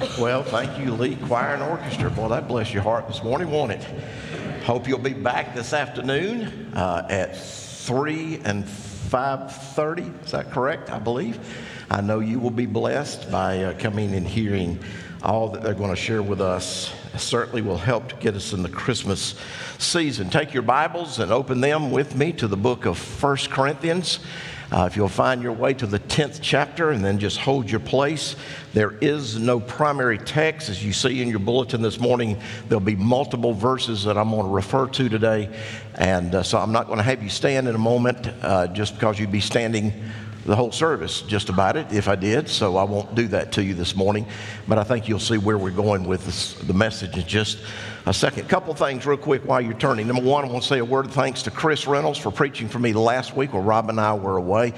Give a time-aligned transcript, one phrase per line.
[0.00, 2.08] Well, thank you, Lee Choir and Orchestra.
[2.08, 3.82] Boy, that bless your heart this morning, won't it?
[4.62, 10.24] Hope you'll be back this afternoon uh, at 3 and 5.30.
[10.24, 11.40] Is that correct, I believe?
[11.90, 14.78] I know you will be blessed by uh, coming and hearing
[15.24, 16.94] all that they're going to share with us.
[17.16, 19.34] Certainly will help to get us in the Christmas
[19.78, 20.30] season.
[20.30, 24.20] Take your Bibles and open them with me to the book of First Corinthians.
[24.70, 27.80] Uh, if you'll find your way to the 10th chapter and then just hold your
[27.80, 28.36] place,
[28.74, 30.68] there is no primary text.
[30.68, 34.42] As you see in your bulletin this morning, there'll be multiple verses that I'm going
[34.42, 35.48] to refer to today.
[35.94, 38.94] And uh, so I'm not going to have you stand in a moment uh, just
[38.94, 39.92] because you'd be standing
[40.44, 42.48] the whole service just about it if I did.
[42.48, 44.26] So I won't do that to you this morning.
[44.66, 47.58] But I think you'll see where we're going with this, the message in just
[48.08, 48.48] a second.
[48.48, 50.06] Couple things, real quick, while you're turning.
[50.06, 52.66] Number one, I want to say a word of thanks to Chris Reynolds for preaching
[52.66, 54.72] for me last week while Rob and I were away.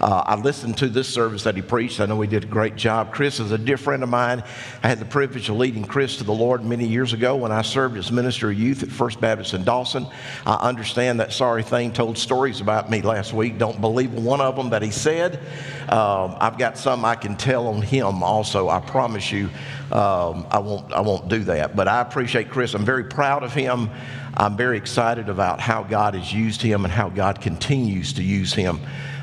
[0.00, 1.98] Uh, I listened to this service that he preached.
[1.98, 3.10] I know he did a great job.
[3.10, 4.44] Chris is a dear friend of mine.
[4.82, 7.62] I had the privilege of leading Chris to the Lord many years ago when I
[7.62, 10.06] served as minister of youth at First Baptist in Dawson.
[10.44, 13.56] I understand that sorry thing told stories about me last week.
[13.56, 15.40] Don't believe one of them that he said.
[15.88, 18.68] Um, I've got some I can tell on him also.
[18.68, 19.48] I promise you,
[19.94, 20.92] um, I won't.
[20.92, 21.76] I won't do that.
[21.76, 22.74] But I appreciate Chris.
[22.74, 23.90] I'm very proud of him.
[24.36, 28.52] I'm very excited about how God has used him and how God continues to use
[28.52, 28.80] him.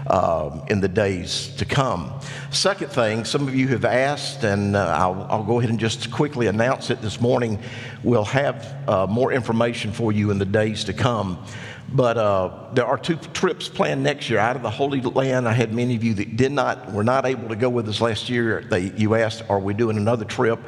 [0.08, 2.12] Um, in the days to come.
[2.50, 6.10] Second thing, some of you have asked, and uh, I'll, I'll, go ahead and just
[6.10, 7.60] quickly announce it this morning.
[8.04, 11.46] We'll have uh, more information for you in the days to come.
[11.94, 15.48] But uh, there are two trips planned next year out of the Holy Land.
[15.48, 18.00] I had many of you that did not, were not able to go with us
[18.00, 18.62] last year.
[18.62, 20.60] They, you asked, are we doing another trip?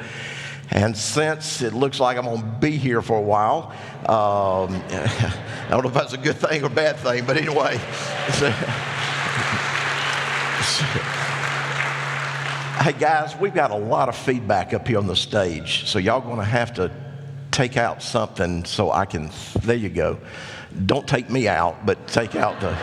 [0.70, 5.66] And since it looks like I'm going to be here for a while, um, I
[5.70, 7.78] don't know if that's a good thing or bad thing, but anyway.
[12.82, 16.20] hey guys, we've got a lot of feedback up here on the stage, so y'all
[16.20, 16.90] going to have to
[17.50, 19.30] take out something so I can.
[19.62, 20.18] There you go
[20.86, 22.76] don't take me out, but take out the,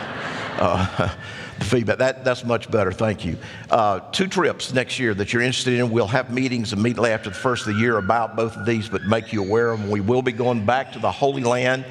[0.58, 1.14] uh,
[1.58, 1.98] the feedback.
[1.98, 2.92] That, that's much better.
[2.92, 3.36] Thank you.
[3.70, 5.90] Uh, two trips next year that you're interested in.
[5.90, 9.02] We'll have meetings immediately after the first of the year about both of these, but
[9.02, 9.90] make you aware of them.
[9.90, 11.84] We will be going back to the Holy Land.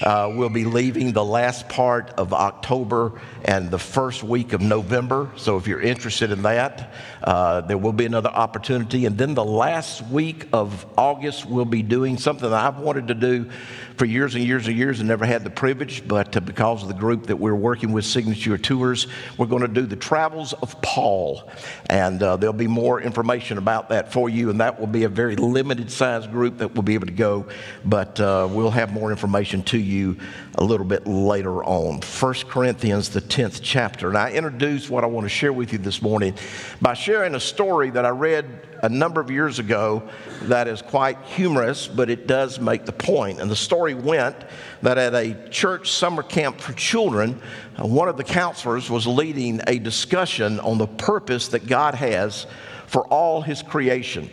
[0.00, 5.28] Uh, we'll be leaving the last part of October and the first week of November.
[5.36, 9.06] So if you're interested in that, uh, there will be another opportunity.
[9.06, 13.14] And then the last week of August, we'll be doing something that I've wanted to
[13.14, 13.50] do
[13.98, 16.88] for years and years and years and never had the privilege, but uh, because of
[16.88, 20.80] the group that we're working with, Signature Tours, we're going to do the Travels of
[20.82, 21.50] Paul.
[21.90, 25.08] And uh, there'll be more information about that for you, and that will be a
[25.08, 27.46] very limited size group that will be able to go,
[27.84, 30.16] but uh, we'll have more information to you
[30.58, 32.00] a little bit later on.
[32.00, 34.08] 1 Corinthians, the 10th chapter.
[34.08, 36.34] And I introduce what I want to share with you this morning
[36.82, 40.02] by sharing a story that I read a number of years ago
[40.42, 43.40] that is quite humorous, but it does make the point.
[43.40, 44.36] And the story went
[44.82, 47.40] that at a church summer camp for children,
[47.76, 52.46] one of the counselors was leading a discussion on the purpose that God has
[52.86, 54.28] for all his creation.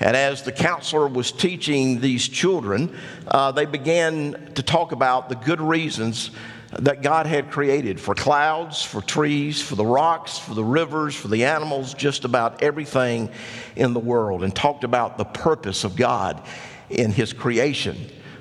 [0.00, 5.34] And as the counselor was teaching these children, uh, they began to talk about the
[5.34, 6.30] good reasons
[6.78, 11.28] that God had created for clouds, for trees, for the rocks, for the rivers, for
[11.28, 13.30] the animals, just about everything
[13.74, 16.42] in the world, and talked about the purpose of God
[16.90, 17.96] in His creation.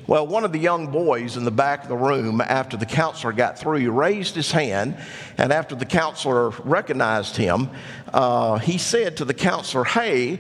[0.08, 3.34] Well, one of the young boys in the back of the room, after the counselor
[3.34, 4.98] got through, raised his hand,
[5.38, 7.70] and after the counselor recognized him,
[8.14, 10.40] uh, he said to the counselor, Hey,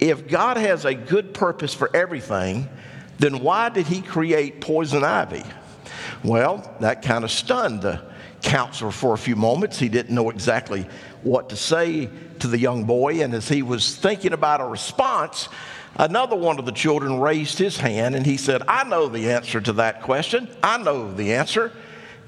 [0.00, 2.68] if God has a good purpose for everything,
[3.18, 5.44] then why did he create poison ivy?
[6.22, 8.02] Well, that kind of stunned the
[8.42, 9.78] counselor for a few moments.
[9.78, 10.86] He didn't know exactly
[11.22, 12.08] what to say
[12.40, 15.48] to the young boy, and as he was thinking about a response,
[15.96, 19.60] another one of the children raised his hand and he said, I know the answer
[19.60, 20.48] to that question.
[20.62, 21.72] I know the answer.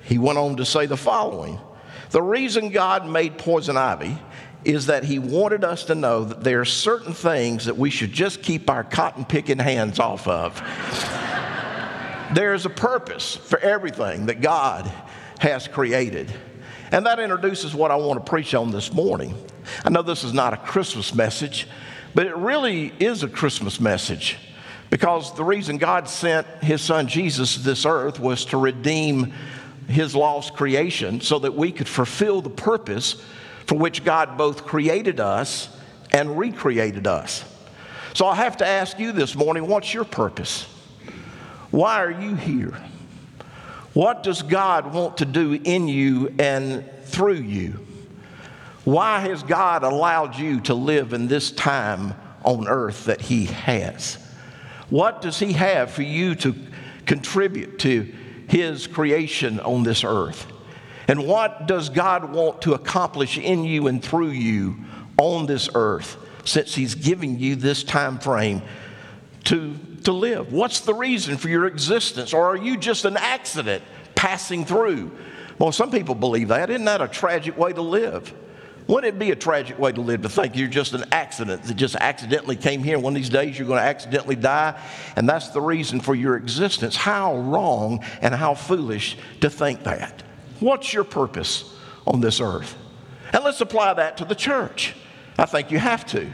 [0.02, 1.60] He went on to say the following
[2.10, 4.18] The reason God made poison ivy
[4.64, 8.12] is that he wanted us to know that there are certain things that we should
[8.12, 10.60] just keep our cotton picking hands off of.
[12.34, 14.90] There's a purpose for everything that God
[15.38, 16.32] has created.
[16.92, 19.34] And that introduces what I want to preach on this morning.
[19.84, 21.66] I know this is not a Christmas message,
[22.14, 24.38] but it really is a Christmas message
[24.90, 29.32] because the reason God sent his son Jesus to this earth was to redeem
[29.88, 33.22] his lost creation so that we could fulfill the purpose
[33.70, 35.68] for which God both created us
[36.10, 37.44] and recreated us.
[38.14, 40.64] So I have to ask you this morning what's your purpose?
[41.70, 42.76] Why are you here?
[43.94, 47.78] What does God want to do in you and through you?
[48.82, 52.14] Why has God allowed you to live in this time
[52.44, 54.18] on earth that He has?
[54.88, 56.56] What does He have for you to
[57.06, 58.12] contribute to
[58.48, 60.44] His creation on this earth?
[61.10, 64.76] And what does God want to accomplish in you and through you
[65.18, 68.62] on this earth since He's giving you this time frame
[69.46, 70.52] to, to live?
[70.52, 72.32] What's the reason for your existence?
[72.32, 73.82] Or are you just an accident
[74.14, 75.10] passing through?
[75.58, 76.70] Well, some people believe that.
[76.70, 78.32] Isn't that a tragic way to live?
[78.86, 81.74] Wouldn't it be a tragic way to live to think you're just an accident that
[81.74, 83.00] just accidentally came here?
[83.00, 84.80] One of these days you're going to accidentally die,
[85.16, 86.94] and that's the reason for your existence.
[86.94, 90.22] How wrong and how foolish to think that.
[90.60, 91.74] What's your purpose
[92.06, 92.76] on this earth?
[93.32, 94.94] And let's apply that to the church.
[95.38, 96.30] I think you have to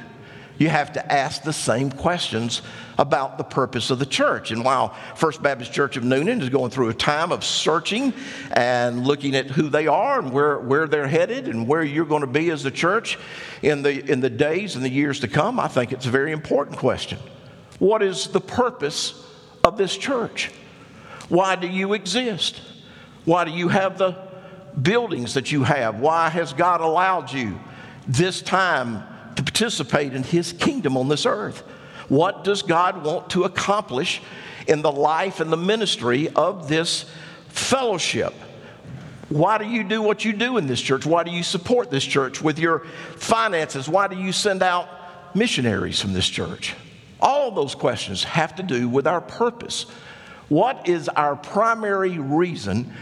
[0.58, 2.62] you have to ask the same questions
[2.98, 4.50] about the purpose of the church.
[4.50, 8.14] And while First Baptist Church of Newnan is going through a time of searching
[8.52, 12.22] and looking at who they are and where, where they're headed and where you're going
[12.22, 13.18] to be as a church
[13.62, 16.32] in the, in the days and the years to come, I think it's a very
[16.32, 17.18] important question.
[17.78, 19.26] What is the purpose
[19.62, 20.50] of this church?
[21.28, 22.62] Why do you exist?
[23.26, 24.16] Why do you have the
[24.80, 26.00] buildings that you have?
[26.00, 27.60] Why has God allowed you
[28.08, 29.04] this time?
[29.36, 31.60] to participate in His kingdom on this earth.
[32.08, 34.20] What does God want to accomplish
[34.66, 37.04] in the life and the ministry of this
[37.48, 38.34] fellowship?
[39.28, 41.04] Why do you do what you do in this church?
[41.04, 42.80] Why do you support this church with your
[43.16, 43.88] finances?
[43.88, 44.88] Why do you send out
[45.34, 46.74] missionaries from this church?
[47.20, 49.86] All those questions have to do with our purpose.
[50.48, 52.92] What is our primary reason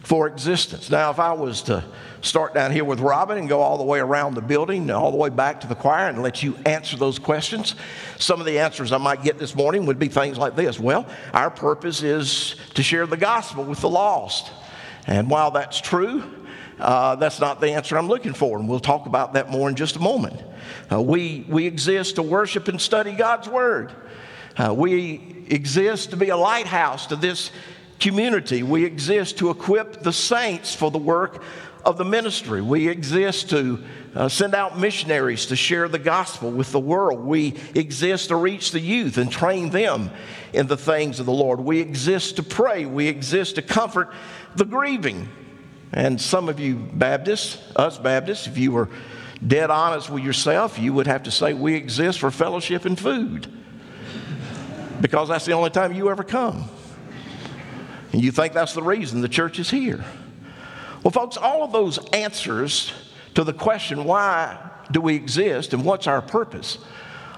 [0.00, 0.90] for existence?
[0.90, 1.84] Now, if I was to
[2.22, 5.16] start down here with Robin and go all the way around the building, all the
[5.16, 7.74] way back to the choir, and let you answer those questions.
[8.18, 11.06] Some of the answers I might get this morning would be things like this Well,
[11.32, 14.50] our purpose is to share the gospel with the lost.
[15.06, 16.22] And while that's true,
[16.78, 19.76] uh, that's not the answer I'm looking for, and we'll talk about that more in
[19.76, 20.40] just a moment.
[20.90, 23.92] Uh, we, we exist to worship and study God's Word.
[24.56, 27.50] Uh, we exist to be a lighthouse to this
[28.00, 28.62] community.
[28.62, 31.42] We exist to equip the saints for the work
[31.84, 32.60] of the ministry.
[32.60, 33.82] We exist to
[34.14, 37.20] uh, send out missionaries to share the gospel with the world.
[37.20, 40.10] We exist to reach the youth and train them
[40.52, 41.60] in the things of the Lord.
[41.60, 42.86] We exist to pray.
[42.86, 44.12] We exist to comfort
[44.56, 45.28] the grieving.
[45.92, 48.88] And some of you Baptists, us Baptists, if you were
[49.44, 53.50] dead honest with yourself, you would have to say, We exist for fellowship and food.
[55.00, 56.68] Because that's the only time you ever come.
[58.12, 60.04] And you think that's the reason the church is here.
[61.02, 62.92] Well, folks, all of those answers
[63.34, 64.58] to the question, why
[64.90, 66.78] do we exist and what's our purpose?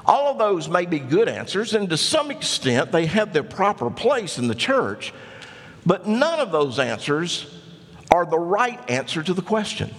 [0.04, 3.88] All of those may be good answers, and to some extent, they have their proper
[3.88, 5.12] place in the church,
[5.86, 7.54] but none of those answers
[8.10, 9.90] are the right answer to the question.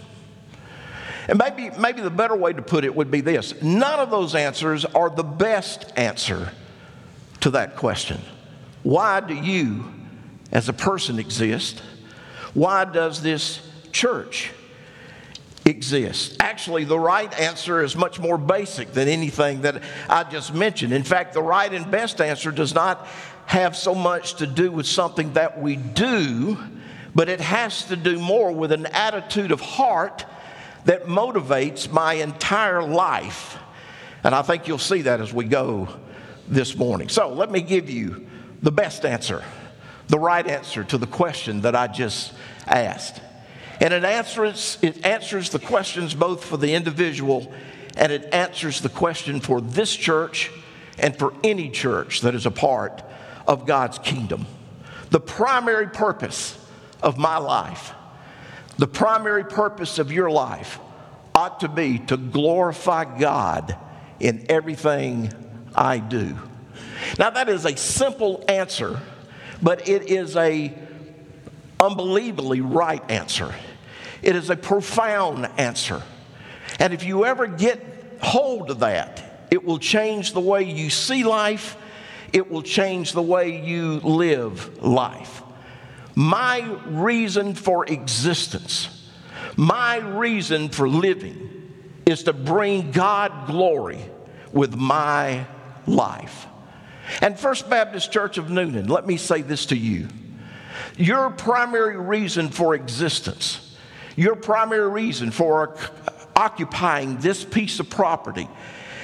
[1.30, 4.36] And maybe, maybe the better way to put it would be this none of those
[4.36, 6.52] answers are the best answer
[7.42, 8.19] to that question.
[8.84, 9.86] Why do you,
[10.54, 11.82] as a person, exist?
[12.54, 13.60] Why does this
[13.92, 14.52] church
[15.66, 16.38] exist?
[16.40, 20.94] Actually, the right answer is much more basic than anything that I just mentioned.
[20.94, 23.08] In fact, the right and best answer does not
[23.48, 26.58] have so much to do with something that we do,
[27.16, 30.26] but it has to do more with an attitude of heart
[30.86, 33.58] that motivates my entire life.
[34.24, 35.90] And I think you'll see that as we go
[36.48, 37.10] this morning.
[37.10, 38.28] So let me give you
[38.62, 39.44] the best answer
[40.07, 42.33] the right answer to the question that I just
[42.68, 43.22] asked.
[43.80, 47.52] And it answers, it answers the questions both for the individual
[47.95, 50.52] and it answers the question for this church
[50.98, 53.04] and for any church that is a part
[53.48, 54.45] of God's kingdom.
[55.10, 56.57] The primary purpose
[57.02, 57.94] of my life,
[58.78, 60.80] the primary purpose of your life
[61.36, 63.76] ought to be to glorify God
[64.19, 65.31] in everything
[65.76, 66.38] I do.
[67.19, 69.00] Now, that is a simple answer
[69.64, 70.74] but it is a
[71.80, 73.56] unbelievably right answer.
[74.22, 76.04] It is a profound answer.
[76.80, 81.24] And if you ever get hold of that, it will change the way you see
[81.24, 81.78] life,
[82.32, 85.44] it will change the way you live life.
[86.16, 89.10] My reason for existence,
[89.56, 91.72] my reason for living
[92.06, 94.00] is to bring God glory
[94.52, 95.46] with my
[95.86, 96.48] life.
[97.22, 100.07] And First Baptist Church of Newnan, let me say this to you.
[100.98, 103.76] Your primary reason for existence,
[104.16, 105.76] your primary reason for
[106.36, 108.48] occupying this piece of property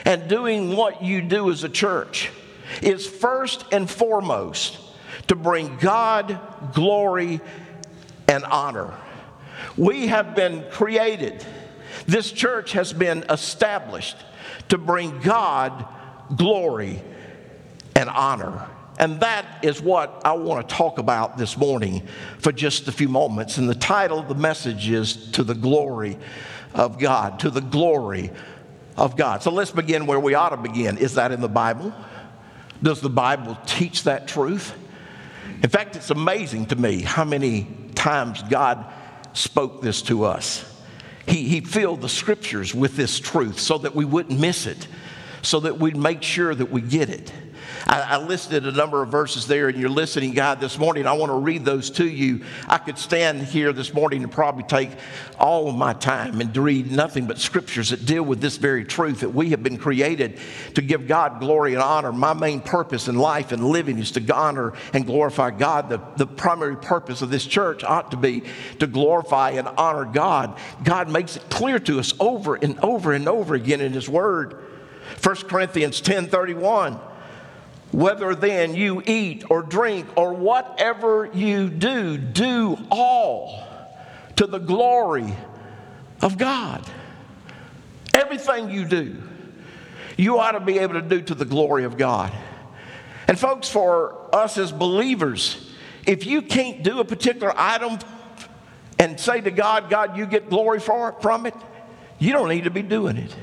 [0.06, 2.32] and doing what you do as a church
[2.82, 4.80] is first and foremost
[5.28, 6.40] to bring God
[6.74, 7.42] glory
[8.28, 8.94] and honor.
[9.78, 11.46] We have been created,
[12.06, 14.18] this church has been established
[14.70, 15.86] to bring God
[16.36, 17.02] glory,
[17.96, 18.68] and honor.
[19.00, 22.06] And that is what I want to talk about this morning
[22.40, 23.58] for just a few moments.
[23.58, 26.18] And the title of the message is To the Glory
[26.74, 27.40] of God.
[27.40, 28.32] To the Glory
[28.98, 29.42] of God.
[29.42, 30.98] So let's begin where we ought to begin.
[30.98, 31.94] Is that in the Bible?
[32.84, 34.76] Does the Bible teach that truth?
[35.64, 38.86] In fact, it's amazing to me how many times God
[39.34, 40.66] spoke this to us.
[41.26, 44.88] He, he filled the scriptures with this truth so that we wouldn't miss it,
[45.42, 47.32] so that we'd make sure that we get it.
[47.88, 51.08] I, I, listed a number of verses there in your listening guide this morning.
[51.08, 52.44] I want to read those to you.
[52.68, 54.92] I could stand here this morning and probably take
[55.38, 59.22] all of my time and read nothing but scriptures that deal with this very truth
[59.22, 60.40] that we have been created
[60.76, 62.12] to give God glory and honor.
[62.12, 65.90] My main purpose in life and living is to honor and glorify God.
[65.90, 68.44] The, the primary purpose of this church ought to be
[68.80, 70.58] to glorify and honor God.
[70.84, 74.58] God makes it clear to us over and over and over again in His Word.
[75.22, 77.00] 1 Corinthians 10 31.
[77.92, 83.64] Whether then you eat or drink or whatever you do, do all
[84.36, 85.34] to the glory
[86.22, 86.86] of God.
[88.14, 89.22] Everything you do,
[90.18, 92.32] you ought to be able to do to the glory of God.
[93.28, 95.72] And, folks, for us as believers,
[96.06, 98.00] if you can't do a particular item
[98.98, 101.54] and say to God, God, you get glory it, from it,
[102.18, 103.36] you don't need to be doing it.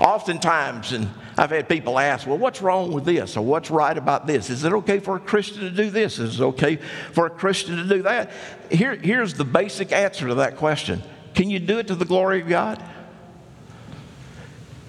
[0.00, 3.36] Oftentimes, and I've had people ask, well, what's wrong with this?
[3.36, 4.50] Or what's right about this?
[4.50, 6.18] Is it okay for a Christian to do this?
[6.18, 6.76] Is it okay
[7.12, 8.30] for a Christian to do that?
[8.70, 11.02] Here, here's the basic answer to that question
[11.34, 12.82] Can you do it to the glory of God?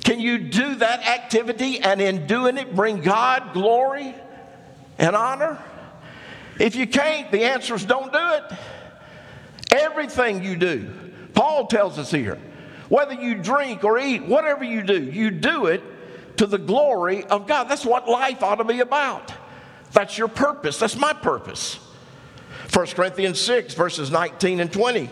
[0.03, 4.13] Can you do that activity and in doing it bring God glory
[4.99, 5.57] and honor?
[6.59, 8.43] If you can't, the answer is don't do it.
[9.71, 10.93] Everything you do,
[11.33, 12.37] Paul tells us here,
[12.87, 15.81] whether you drink or eat, whatever you do, you do it
[16.37, 17.65] to the glory of God.
[17.65, 19.33] That's what life ought to be about.
[19.91, 20.79] That's your purpose.
[20.79, 21.79] That's my purpose.
[22.73, 25.09] 1 Corinthians 6, verses 19 and 20.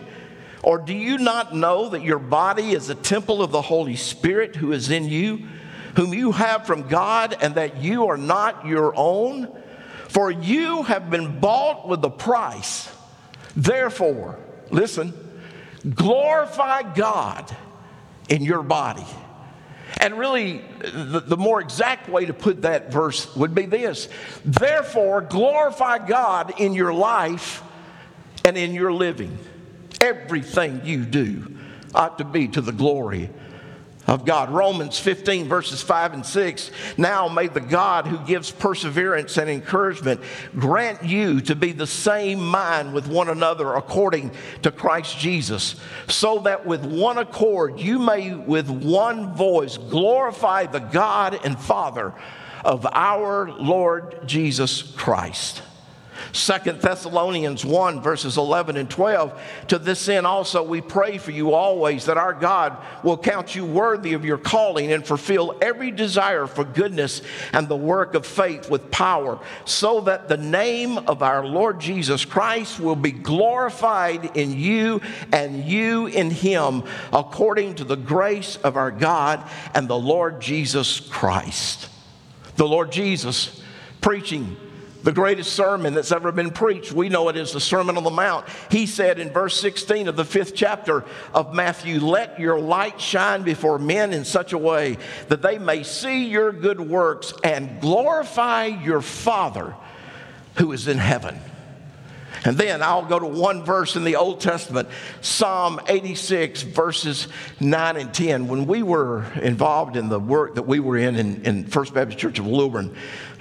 [0.62, 4.56] Or do you not know that your body is a temple of the Holy Spirit
[4.56, 5.46] who is in you,
[5.96, 9.48] whom you have from God, and that you are not your own?
[10.08, 12.90] For you have been bought with a price.
[13.56, 14.38] Therefore,
[14.70, 15.12] listen,
[15.94, 17.54] glorify God
[18.28, 19.06] in your body
[20.00, 24.08] and really, the, the, more exact way to put that verse would be this
[24.44, 27.62] Therefore, glorify God in your life
[28.44, 29.38] and in your living.
[30.00, 31.56] Everything you do
[31.94, 33.30] ought to be to the glory
[34.06, 34.50] of God.
[34.50, 36.70] Romans 15, verses 5 and 6.
[36.96, 40.20] Now may the God who gives perseverance and encouragement
[40.56, 44.32] grant you to be the same mind with one another according
[44.62, 45.76] to Christ Jesus,
[46.08, 52.12] so that with one accord you may with one voice glorify the God and Father
[52.64, 55.62] of our Lord Jesus Christ.
[56.32, 59.40] Second Thessalonians 1, verses 11 and 12.
[59.68, 63.64] To this end also we pray for you always that our God will count you
[63.64, 68.70] worthy of your calling and fulfill every desire for goodness and the work of faith
[68.70, 74.58] with power, so that the name of our Lord Jesus Christ will be glorified in
[74.58, 75.00] you
[75.32, 81.00] and you in him, according to the grace of our God and the Lord Jesus
[81.00, 81.88] Christ.
[82.56, 83.62] The Lord Jesus
[84.00, 84.56] preaching
[85.04, 86.90] the greatest sermon that's ever been preached.
[86.90, 88.46] We know it is the Sermon on the Mount.
[88.70, 93.42] He said in verse 16 of the fifth chapter of Matthew, Let your light shine
[93.42, 94.96] before men in such a way
[95.28, 99.74] that they may see your good works and glorify your Father
[100.56, 101.38] who is in heaven.
[102.44, 104.88] And then I'll go to one verse in the Old Testament,
[105.22, 107.28] Psalm 86, verses
[107.60, 108.48] 9 and 10.
[108.48, 112.18] When we were involved in the work that we were in in, in First Baptist
[112.18, 112.94] Church of Lilburn,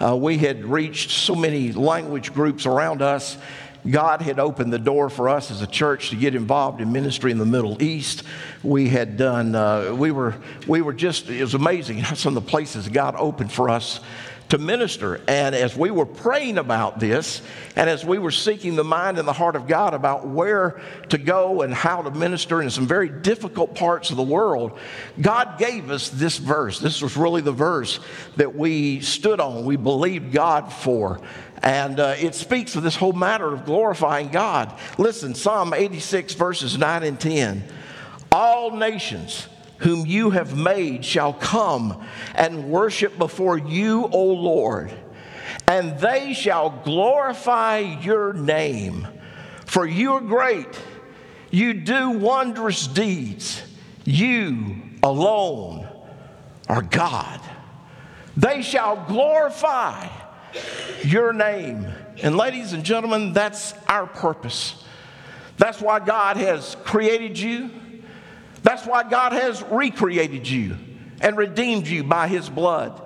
[0.03, 3.37] uh, we had reached so many language groups around us.
[3.89, 7.31] God had opened the door for us as a church to get involved in ministry
[7.31, 8.23] in the Middle East.
[8.63, 10.35] We had done, uh, we, were,
[10.67, 13.99] we were just, it was amazing some of the places God opened for us
[14.53, 15.19] to minister.
[15.27, 17.41] And as we were praying about this,
[17.75, 20.79] and as we were seeking the mind and the heart of God about where
[21.09, 24.77] to go and how to minister in some very difficult parts of the world,
[25.19, 26.77] God gave us this verse.
[26.77, 27.99] This was really the verse
[28.35, 31.19] that we stood on, we believed God for.
[31.63, 34.71] And uh, it speaks of this whole matter of glorifying God.
[34.99, 37.63] Listen, Psalm 86, verses 9 and 10.
[38.31, 39.47] All nations
[39.83, 42.03] whom you have made shall come
[42.35, 44.91] and worship before you, O Lord,
[45.67, 49.07] and they shall glorify your name.
[49.65, 50.79] For you are great,
[51.51, 53.61] you do wondrous deeds.
[54.05, 55.87] You alone
[56.67, 57.39] are God.
[58.35, 60.07] They shall glorify
[61.03, 61.87] your name.
[62.21, 64.83] And, ladies and gentlemen, that's our purpose.
[65.57, 67.69] That's why God has created you.
[68.63, 70.77] That's why God has recreated you
[71.21, 72.99] and redeemed you by His blood.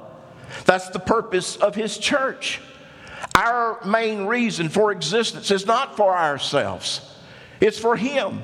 [0.65, 2.61] That's the purpose of His church.
[3.35, 7.01] Our main reason for existence is not for ourselves,
[7.59, 8.43] it's for Him.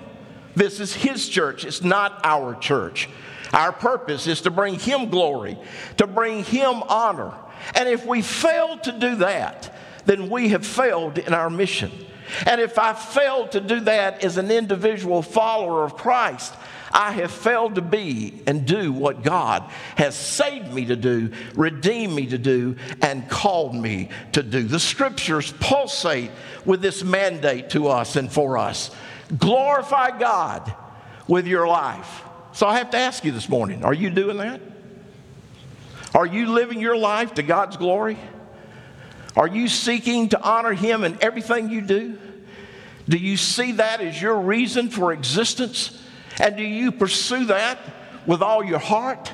[0.56, 3.10] This is His church, it's not our church.
[3.54, 5.58] Our purpose is to bring Him glory,
[5.98, 7.34] to bring Him honor.
[7.76, 11.92] And if we fail to do that, then we have failed in our mission.
[12.48, 16.54] And if I fail to do that as an individual follower of Christ,
[16.94, 19.64] I have failed to be and do what God
[19.96, 24.64] has saved me to do, redeemed me to do, and called me to do.
[24.64, 26.30] The scriptures pulsate
[26.66, 28.92] with this mandate to us and for us.
[29.38, 30.72] Glorify God
[31.28, 32.22] with your life.
[32.52, 34.62] So I have to ask you this morning are you doing that?
[36.14, 38.20] Are you living your life to God's glory?
[39.36, 42.20] Are you seeking to honor Him in everything you do?
[43.10, 46.00] Do you see that as your reason for existence?
[46.40, 47.80] And do you pursue that
[48.26, 49.32] with all your heart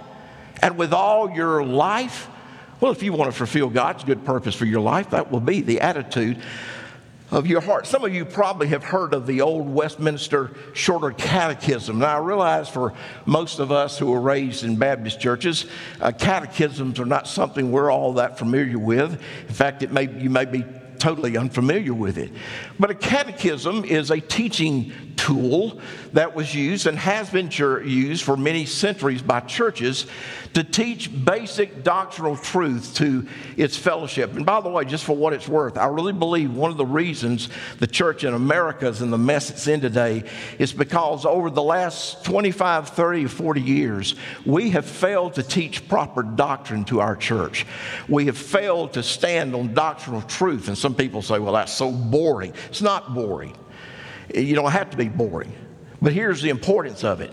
[0.61, 2.27] and with all your life?
[2.79, 5.61] Well, if you want to fulfill God's good purpose for your life, that will be
[5.61, 6.41] the attitude
[7.31, 7.85] of your heart.
[7.85, 11.99] Some of you probably have heard of the old Westminster Shorter Catechism.
[11.99, 12.93] Now, I realize for
[13.25, 15.65] most of us who were raised in Baptist churches,
[16.01, 19.13] uh, catechisms are not something we're all that familiar with.
[19.47, 20.65] In fact, it may, you may be
[20.99, 22.31] totally unfamiliar with it.
[22.79, 25.79] But a catechism is a teaching tool
[26.13, 30.05] that was used and has been used for many centuries by churches
[30.53, 33.27] to teach basic doctrinal truth to
[33.57, 34.33] its fellowship.
[34.35, 36.85] And by the way, just for what it's worth, I really believe one of the
[36.85, 40.23] reasons the church in America is in the mess it's in today
[40.57, 44.15] is because over the last 25, 30, 40 years,
[44.45, 47.65] we have failed to teach proper doctrine to our church.
[48.07, 50.67] We have failed to stand on doctrinal truth.
[50.67, 52.51] And some people say, well, that's so boring.
[52.69, 53.55] It's not boring.
[54.33, 55.53] You don't have to be boring.
[56.01, 57.31] But here's the importance of it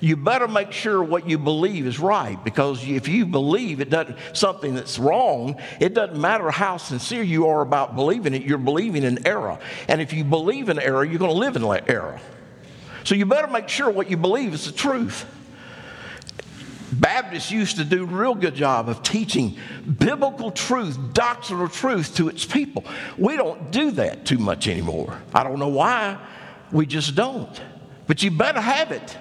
[0.00, 4.16] you better make sure what you believe is right because if you believe it doesn't
[4.32, 9.04] something that's wrong it doesn't matter how sincere you are about believing it you're believing
[9.04, 12.18] in error and if you believe in error you're going to live in error
[13.04, 15.24] so you better make sure what you believe is the truth
[16.92, 19.56] Baptists used to do a real good job of teaching
[19.98, 22.84] biblical truth, doctrinal truth to its people.
[23.16, 25.20] We don't do that too much anymore.
[25.32, 26.18] I don't know why.
[26.70, 27.60] We just don't.
[28.06, 29.16] But you better have it.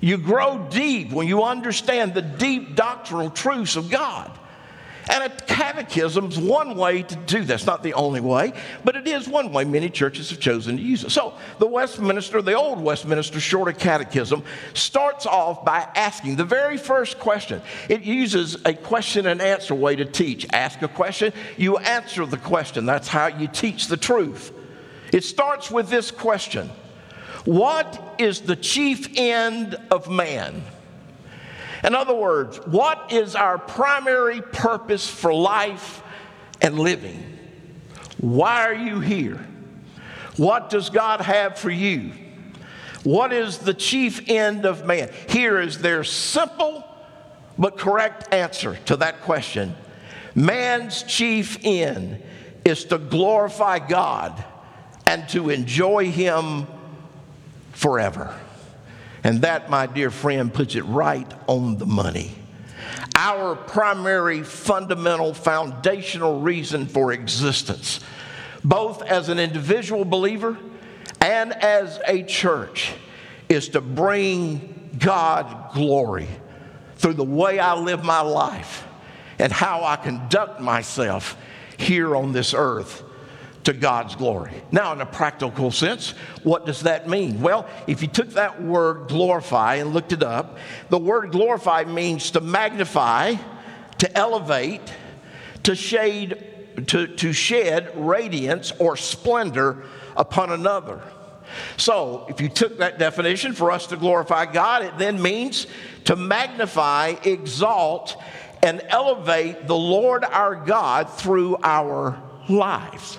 [0.00, 4.38] You grow deep when you understand the deep doctrinal truths of God.
[5.10, 7.66] And a catechism's one way to do that.
[7.66, 8.52] Not the only way,
[8.84, 11.10] but it is one way many churches have chosen to use it.
[11.10, 17.18] So the Westminster, the old Westminster Shorter Catechism, starts off by asking the very first
[17.18, 17.62] question.
[17.88, 20.46] It uses a question and answer way to teach.
[20.52, 22.86] Ask a question, you answer the question.
[22.86, 24.52] That's how you teach the truth.
[25.12, 26.70] It starts with this question
[27.44, 30.62] What is the chief end of man?
[31.84, 36.02] In other words, what is our primary purpose for life
[36.60, 37.38] and living?
[38.18, 39.44] Why are you here?
[40.36, 42.12] What does God have for you?
[43.02, 45.10] What is the chief end of man?
[45.28, 46.84] Here is their simple
[47.58, 49.74] but correct answer to that question.
[50.34, 52.22] Man's chief end
[52.64, 54.42] is to glorify God
[55.04, 56.66] and to enjoy Him
[57.72, 58.38] forever.
[59.24, 62.34] And that, my dear friend, puts it right on the money.
[63.14, 68.00] Our primary, fundamental, foundational reason for existence,
[68.64, 70.58] both as an individual believer
[71.20, 72.92] and as a church,
[73.48, 76.28] is to bring God glory
[76.96, 78.86] through the way I live my life
[79.38, 81.36] and how I conduct myself
[81.76, 83.02] here on this earth
[83.64, 84.52] to God's glory.
[84.72, 86.10] Now, in a practical sense,
[86.42, 87.40] what does that mean?
[87.40, 90.58] Well, if you took that word glorify and looked it up,
[90.90, 93.36] the word glorify means to magnify,
[93.98, 94.82] to elevate,
[95.62, 96.44] to shade,
[96.88, 99.84] to, to shed radiance or splendor
[100.16, 101.00] upon another.
[101.76, 105.66] So, if you took that definition for us to glorify God, it then means
[106.04, 108.16] to magnify, exalt,
[108.62, 113.18] and elevate the Lord our God through our lives.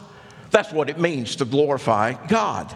[0.54, 2.72] That's what it means to glorify God.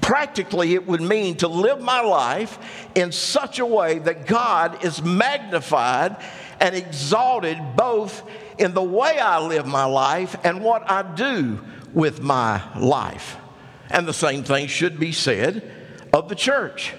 [0.00, 2.58] Practically, it would mean to live my life
[2.94, 6.16] in such a way that God is magnified
[6.58, 11.60] and exalted both in the way I live my life and what I do
[11.92, 13.36] with my life.
[13.90, 15.70] And the same thing should be said
[16.14, 16.94] of the church.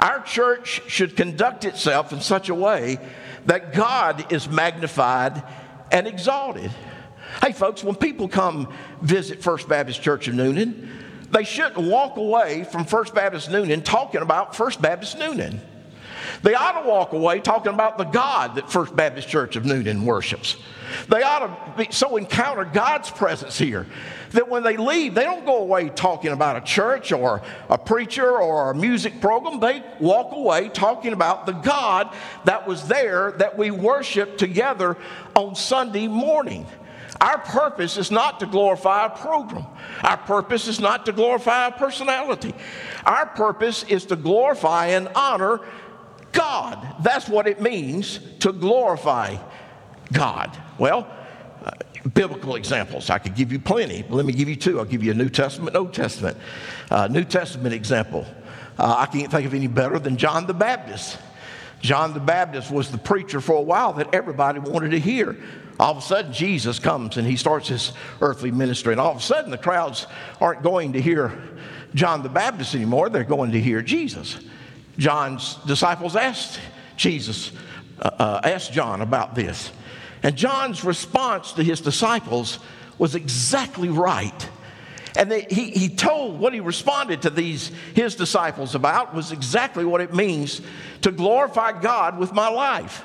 [0.00, 2.98] Our church should conduct itself in such a way
[3.46, 5.44] that God is magnified
[5.92, 6.72] and exalted.
[7.42, 10.88] Hey, folks, when people come visit First Baptist Church of Newnan,
[11.30, 15.58] they shouldn't walk away from First Baptist Newnan talking about First Baptist Newnan.
[16.42, 20.04] They ought to walk away talking about the God that First Baptist Church of Newnan
[20.04, 20.56] worships.
[21.08, 23.86] They ought to be, so encounter God's presence here
[24.30, 28.30] that when they leave, they don't go away talking about a church or a preacher
[28.30, 29.60] or a music program.
[29.60, 34.96] They walk away talking about the God that was there that we worship together
[35.34, 36.66] on Sunday morning.
[37.20, 39.66] Our purpose is not to glorify a program.
[40.02, 42.54] Our purpose is not to glorify a personality.
[43.06, 45.60] Our purpose is to glorify and honor
[46.32, 46.96] God.
[47.02, 49.36] That's what it means to glorify
[50.12, 50.56] God.
[50.78, 51.06] Well,
[51.64, 51.70] uh,
[52.12, 53.08] biblical examples.
[53.08, 54.78] I could give you plenty, let me give you two.
[54.78, 56.36] I'll give you a New Testament, Old Testament.
[56.90, 58.26] Uh, New Testament example.
[58.78, 61.18] Uh, I can't think of any better than John the Baptist.
[61.80, 65.36] John the Baptist was the preacher for a while that everybody wanted to hear.
[65.78, 68.92] All of a sudden, Jesus comes and he starts his earthly ministry.
[68.92, 70.06] And all of a sudden, the crowds
[70.40, 71.32] aren't going to hear
[71.94, 74.38] John the Baptist anymore, they're going to hear Jesus.
[74.98, 76.60] John's disciples asked
[76.96, 77.52] Jesus,
[78.00, 79.70] uh, uh, asked John about this.
[80.22, 82.58] And John's response to his disciples
[82.98, 84.48] was exactly right.
[85.16, 89.84] And they, he, he told what he responded to these his disciples about was exactly
[89.84, 90.60] what it means
[91.02, 93.04] to glorify God with my life.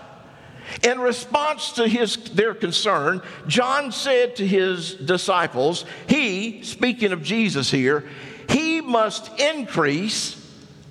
[0.84, 7.72] In response to his, their concern, John said to his disciples, He, speaking of Jesus
[7.72, 8.08] here,
[8.50, 10.36] he must increase,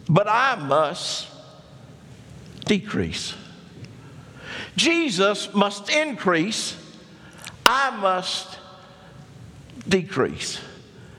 [0.09, 1.29] but I must
[2.65, 3.35] decrease.
[4.77, 6.77] Jesus must increase,
[7.67, 8.59] I must
[9.89, 10.61] decrease.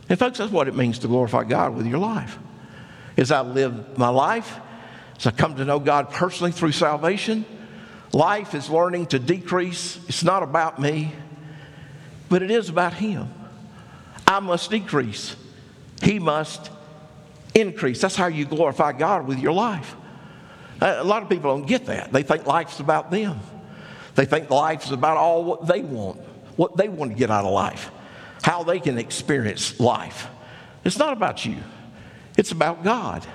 [0.07, 2.37] And, folks, that's what it means to glorify God with your life.
[3.17, 4.59] As I live my life,
[5.17, 7.45] as I come to know God personally through salvation,
[8.11, 9.99] life is learning to decrease.
[10.07, 11.11] It's not about me,
[12.29, 13.31] but it is about Him.
[14.27, 15.35] I must decrease,
[16.01, 16.69] He must
[17.53, 18.01] increase.
[18.01, 19.95] That's how you glorify God with your life.
[20.81, 22.13] A lot of people don't get that.
[22.13, 23.39] They think life's about them.
[24.15, 26.19] They think life's about all what they want,
[26.55, 27.91] what they want to get out of life,
[28.41, 30.27] how they can experience life.
[30.83, 31.57] It's not about you,
[32.37, 33.25] it's about God.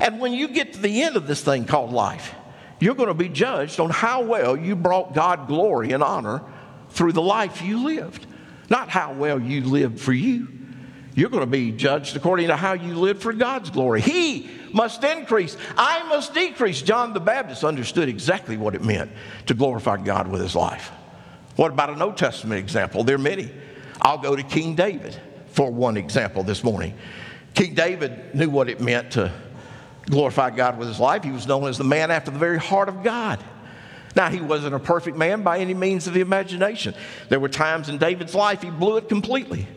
[0.00, 2.34] And when you get to the end of this thing called life,
[2.80, 6.42] you're going to be judged on how well you brought God glory and honor
[6.90, 8.26] through the life you lived,
[8.70, 10.48] not how well you lived for you.
[11.14, 14.00] You're going to be judged according to how you lived for God's glory.
[14.00, 16.80] He must increase, I must decrease.
[16.80, 19.10] John the Baptist understood exactly what it meant
[19.46, 20.92] to glorify God with his life.
[21.56, 23.02] What about an Old Testament example?
[23.02, 23.50] There are many.
[24.00, 26.94] I'll go to King David for one example this morning.
[27.54, 29.32] King David knew what it meant to
[30.10, 31.24] glorify God with his life.
[31.24, 33.42] He was known as the man after the very heart of God.
[34.16, 36.94] Now, he wasn't a perfect man by any means of the imagination.
[37.28, 39.68] There were times in David's life he blew it completely.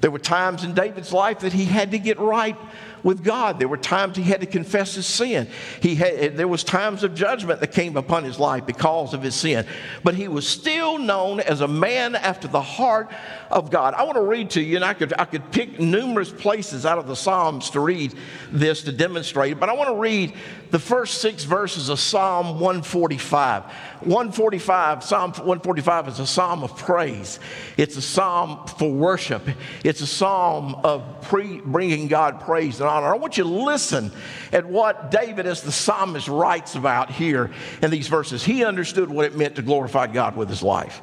[0.00, 2.56] There were times in David's life that he had to get right
[3.02, 3.58] with God.
[3.58, 5.48] There were times he had to confess his sin.
[5.80, 9.22] He had, eh, there was times of judgment that came upon his life because of
[9.22, 9.66] his sin.
[10.04, 13.10] But he was still known as a man after the heart
[13.50, 13.94] of God.
[13.94, 16.98] I want to read to you, and I could, I could pick numerous places out
[16.98, 18.14] of the Psalms to read
[18.50, 20.34] this to demonstrate it, but I want to read
[20.70, 23.64] the first six verses of Psalm 145.
[24.00, 27.40] 145, Psalm 145 is a psalm of praise.
[27.76, 29.42] It's a psalm for worship.
[29.82, 33.14] It's a psalm of pre- bringing God praise and honor.
[33.14, 34.10] I want you to listen
[34.52, 37.50] at what David, as the psalmist, writes about here
[37.82, 38.42] in these verses.
[38.42, 41.00] He understood what it meant to glorify God with his life.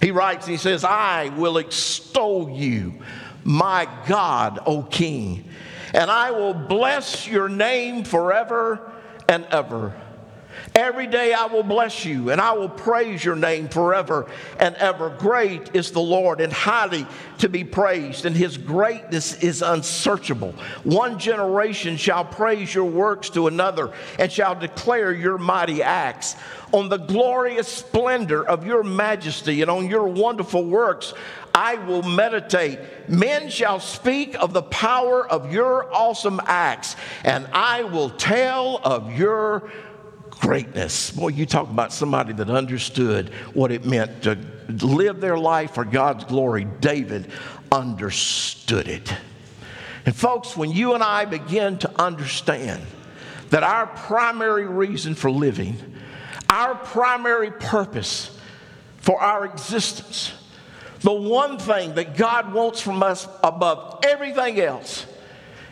[0.00, 2.94] He writes, he says, I will extol you,
[3.44, 5.44] my God, O King,
[5.94, 8.92] and I will bless your name forever
[9.28, 9.94] and ever.
[10.76, 15.08] Every day I will bless you and I will praise your name forever and ever.
[15.08, 17.06] Great is the Lord and highly
[17.38, 20.54] to be praised, and his greatness is unsearchable.
[20.84, 26.36] One generation shall praise your works to another and shall declare your mighty acts.
[26.72, 31.14] On the glorious splendor of your majesty and on your wonderful works,
[31.54, 32.80] I will meditate.
[33.08, 39.16] Men shall speak of the power of your awesome acts, and I will tell of
[39.16, 39.70] your
[40.40, 41.10] greatness.
[41.10, 45.84] Boy, you talk about somebody that understood what it meant to live their life for
[45.84, 46.64] God's glory.
[46.80, 47.30] David
[47.72, 49.14] understood it.
[50.04, 52.82] And, folks, when you and I begin to understand
[53.50, 55.76] that our primary reason for living,
[56.48, 58.38] our primary purpose
[58.98, 60.32] for our existence,
[61.00, 65.06] the one thing that God wants from us above everything else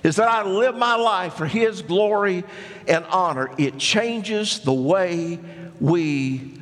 [0.05, 2.45] is that I live my life for His glory
[2.87, 3.51] and honor.
[3.59, 5.41] It changes the way
[5.81, 6.53] we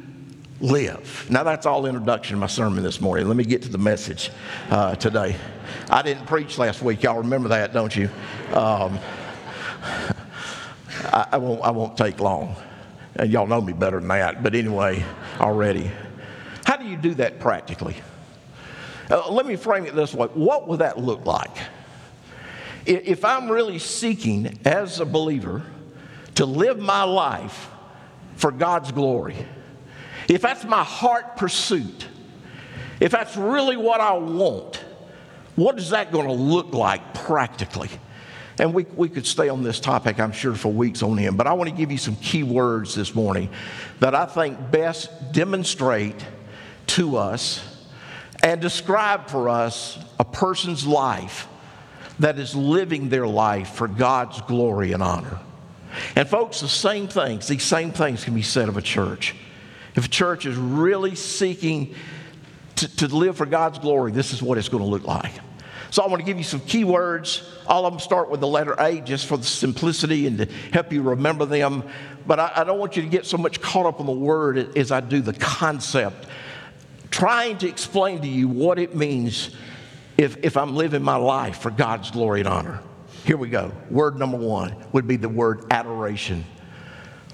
[0.60, 1.26] live.
[1.28, 3.26] Now, that's all introduction to my sermon this morning.
[3.26, 4.30] Let me get to the message
[4.70, 5.36] uh, today.
[5.90, 7.02] I didn't preach last week.
[7.02, 8.08] Y'all remember that, don't you?
[8.52, 8.98] Um,
[11.04, 12.54] I, I, won't, I won't take long.
[13.16, 14.44] And y'all know me better than that.
[14.44, 15.04] But anyway,
[15.40, 15.90] already.
[16.64, 17.96] How do you do that practically?
[19.10, 21.56] Uh, let me frame it this way What would that look like?
[22.84, 25.62] If I'm really seeking as a believer
[26.36, 27.70] to live my life
[28.36, 29.36] for God's glory,
[30.28, 32.06] if that's my heart pursuit,
[33.00, 34.82] if that's really what I want,
[35.54, 37.90] what is that going to look like practically?
[38.58, 41.46] And we, we could stay on this topic, I'm sure, for weeks on end, but
[41.46, 43.48] I want to give you some key words this morning
[44.00, 46.24] that I think best demonstrate
[46.88, 47.60] to us
[48.42, 51.48] and describe for us a person's life
[52.18, 55.38] that is living their life for God's glory and honor.
[56.16, 59.34] And, folks, the same things, these same things can be said of a church.
[59.94, 61.94] If a church is really seeking
[62.76, 65.32] to, to live for God's glory, this is what it's going to look like.
[65.90, 67.46] So I want to give you some key words.
[67.66, 70.90] All of them start with the letter A just for the simplicity and to help
[70.90, 71.84] you remember them.
[72.26, 74.78] But I, I don't want you to get so much caught up on the word
[74.78, 76.26] as I do the concept,
[77.10, 79.54] trying to explain to you what it means
[80.16, 82.80] if, if I'm living my life for God's glory and honor.
[83.24, 83.72] Here we go.
[83.90, 86.44] Word number one would be the word adoration.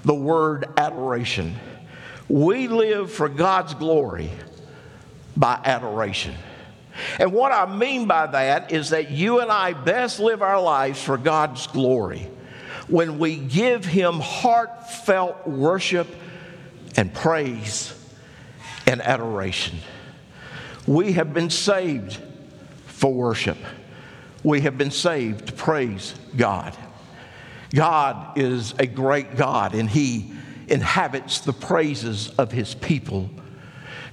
[0.03, 1.55] The word adoration.
[2.27, 4.29] We live for God's glory
[5.35, 6.35] by adoration.
[7.17, 11.01] And what I mean by that is that you and I best live our lives
[11.01, 12.29] for God's glory
[12.87, 16.07] when we give Him heartfelt worship
[16.97, 17.93] and praise
[18.85, 19.77] and adoration.
[20.85, 22.19] We have been saved
[22.99, 23.57] for worship,
[24.43, 26.75] we have been saved to praise God.
[27.73, 30.33] God is a great God, and He
[30.67, 33.29] inhabits the praises of His people.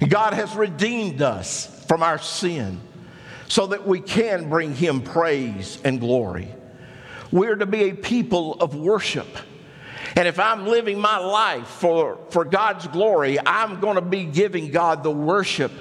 [0.07, 2.79] God has redeemed us from our sin
[3.49, 6.47] so that we can bring him praise and glory.
[7.31, 9.27] We're to be a people of worship.
[10.15, 14.71] And if I'm living my life for, for God's glory, I'm going to be giving
[14.71, 15.71] God the worship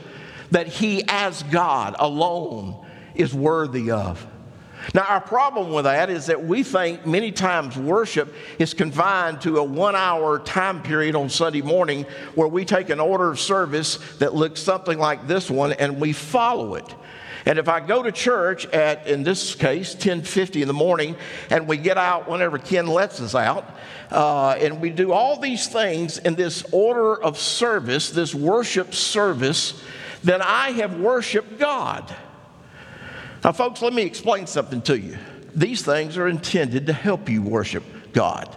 [0.51, 2.86] that He, as God alone,
[3.17, 4.27] is worthy of.
[4.95, 9.59] Now, our problem with that is that we think many times worship is confined to
[9.59, 13.97] a one hour time period on Sunday morning where we take an order of service
[14.19, 16.95] that looks something like this one and we follow it.
[17.47, 21.15] And if I go to church at, in this case, 10:50 in the morning,
[21.49, 23.65] and we get out whenever Ken lets us out,
[24.11, 29.81] uh, and we do all these things in this order of service, this worship service,
[30.25, 32.13] then I have worshiped God.
[33.47, 35.17] Now, folks, let me explain something to you.
[35.55, 38.53] These things are intended to help you worship God.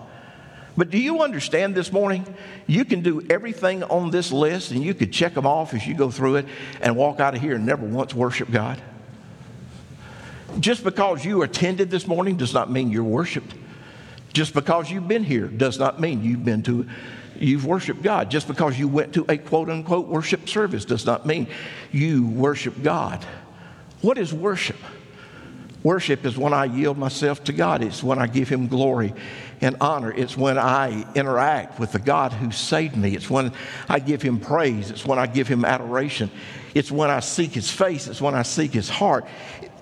[0.76, 2.26] But do you understand this morning?
[2.66, 5.94] You can do everything on this list and you could check them off as you
[5.94, 6.48] go through it
[6.82, 8.82] and walk out of here and never once worship God.
[10.60, 13.54] Just because you attended this morning does not mean you're worshiped.
[14.34, 16.90] Just because you've been here does not mean you've been to
[17.40, 18.32] you've worshiped God.
[18.32, 21.46] Just because you went to a quote unquote worship service does not mean
[21.92, 23.24] you worship God.
[24.02, 24.78] What is worship?
[25.82, 27.82] Worship is when I yield myself to God.
[27.82, 29.14] It's when I give Him glory
[29.62, 30.12] and honor.
[30.12, 33.16] It's when I interact with the God who saved me.
[33.16, 33.54] It's when
[33.88, 34.92] I give Him praise.
[34.92, 36.32] It's when I give Him adoration.
[36.76, 38.08] It's when I seek His face.
[38.08, 39.26] It's when I seek His heart.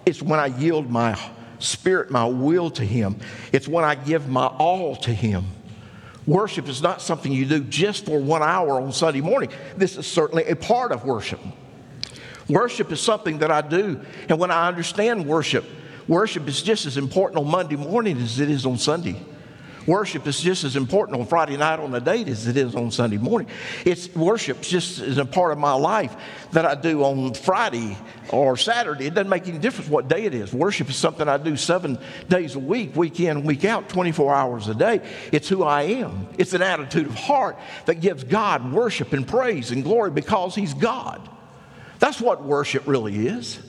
[0.05, 1.19] It's when I yield my
[1.57, 3.17] spirit, my will to Him.
[3.51, 5.45] It's when I give my all to Him.
[6.27, 9.49] Worship is not something you do just for one hour on Sunday morning.
[9.77, 11.39] This is certainly a part of worship.
[12.49, 13.99] Worship is something that I do.
[14.29, 15.65] And when I understand worship,
[16.07, 19.21] worship is just as important on Monday morning as it is on Sunday.
[19.87, 22.91] Worship is just as important on Friday night on a date as it is on
[22.91, 23.47] Sunday morning.
[23.85, 26.13] It's worship just as a part of my life
[26.51, 27.97] that I do on Friday
[28.29, 29.07] or Saturday.
[29.07, 30.51] It doesn't make any difference what day it is.
[30.53, 34.67] Worship is something I do seven days a week, week in, week out, 24 hours
[34.67, 34.99] a day.
[35.31, 36.27] It's who I am.
[36.37, 40.73] It's an attitude of heart that gives God worship and praise and glory because He's
[40.73, 41.29] God.
[41.99, 43.59] That's what worship really is.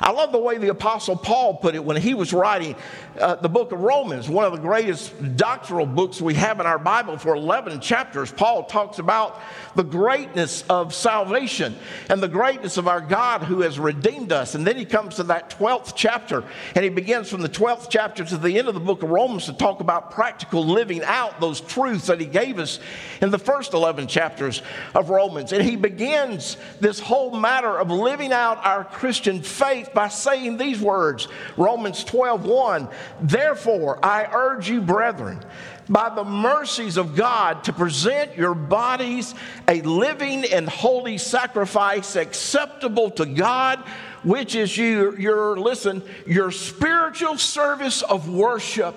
[0.00, 2.74] I love the way the Apostle Paul put it when he was writing
[3.18, 6.78] uh, the book of Romans, one of the greatest doctrinal books we have in our
[6.78, 8.32] Bible for 11 chapters.
[8.32, 9.40] Paul talks about
[9.76, 11.76] the greatness of salvation
[12.08, 14.54] and the greatness of our God who has redeemed us.
[14.54, 18.24] And then he comes to that 12th chapter and he begins from the 12th chapter
[18.24, 21.60] to the end of the book of Romans to talk about practical living out those
[21.60, 22.80] truths that he gave us
[23.20, 24.62] in the first 11 chapters
[24.94, 25.52] of Romans.
[25.52, 30.56] And he begins this whole matter of living out our Christian faith faith by saying
[30.56, 32.88] these words Romans 12 1.
[33.20, 35.40] Therefore, I urge you, brethren,
[35.88, 39.34] by the mercies of God, to present your bodies
[39.68, 43.80] a living and holy sacrifice acceptable to God,
[44.22, 48.94] which is your, your listen, your spiritual service of worship.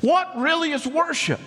[0.00, 1.40] What really is worship?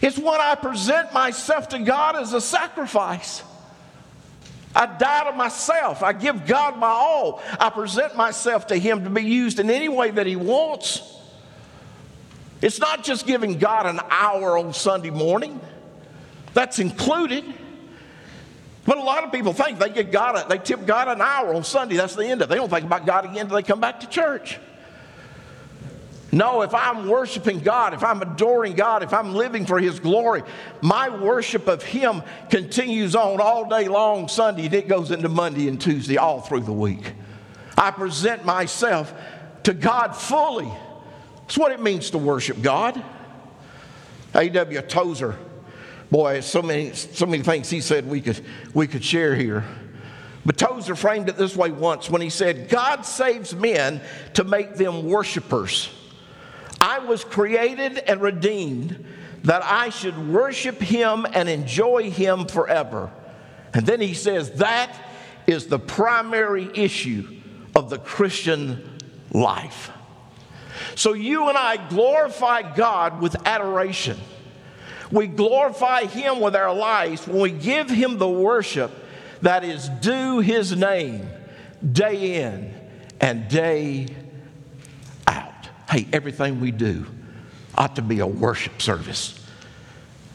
[0.00, 3.42] It's when I present myself to God as a sacrifice.
[4.78, 6.04] I die to myself.
[6.04, 7.42] I give God my all.
[7.58, 11.02] I present myself to Him to be used in any way that He wants.
[12.62, 15.60] It's not just giving God an hour on Sunday morning,
[16.54, 17.44] that's included.
[18.84, 21.64] But a lot of people think they get God, they tip God an hour on
[21.64, 21.96] Sunday.
[21.96, 22.50] That's the end of it.
[22.50, 24.60] They don't think about God again until they come back to church.
[26.30, 30.42] No, if I'm worshiping God, if I'm adoring God, if I'm living for His glory,
[30.82, 35.68] my worship of Him continues on all day long Sunday, and it goes into Monday
[35.68, 37.14] and Tuesday, all through the week.
[37.78, 39.14] I present myself
[39.62, 40.70] to God fully.
[41.40, 43.02] That's what it means to worship God.
[44.34, 44.82] A.W.
[44.82, 45.38] Tozer,
[46.10, 49.64] boy, so many, so many things he said we could, we could share here.
[50.44, 54.02] But Tozer framed it this way once when he said, God saves men
[54.34, 55.90] to make them worshipers.
[56.80, 59.04] I was created and redeemed
[59.44, 63.10] that I should worship him and enjoy him forever.
[63.74, 64.94] And then he says that
[65.46, 67.40] is the primary issue
[67.74, 68.98] of the Christian
[69.30, 69.90] life.
[70.94, 74.18] So you and I glorify God with adoration.
[75.10, 78.90] We glorify him with our lives when we give him the worship
[79.42, 81.28] that is due his name
[81.92, 82.74] day in
[83.20, 84.08] and day
[85.90, 87.06] Hey, everything we do
[87.74, 89.42] ought to be a worship service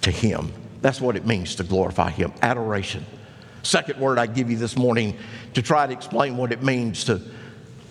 [0.01, 0.51] to Him.
[0.81, 3.05] That's what it means to glorify Him adoration.
[3.61, 5.17] Second word I give you this morning
[5.53, 7.21] to try to explain what it means to,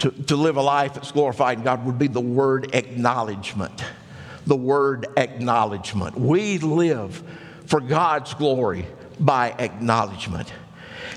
[0.00, 3.84] to, to live a life that's glorifying God would be the word acknowledgement.
[4.46, 6.18] The word acknowledgement.
[6.18, 7.22] We live
[7.66, 8.86] for God's glory
[9.20, 10.52] by acknowledgement.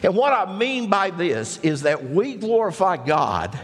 [0.04, 3.58] And what I mean by this is that we glorify God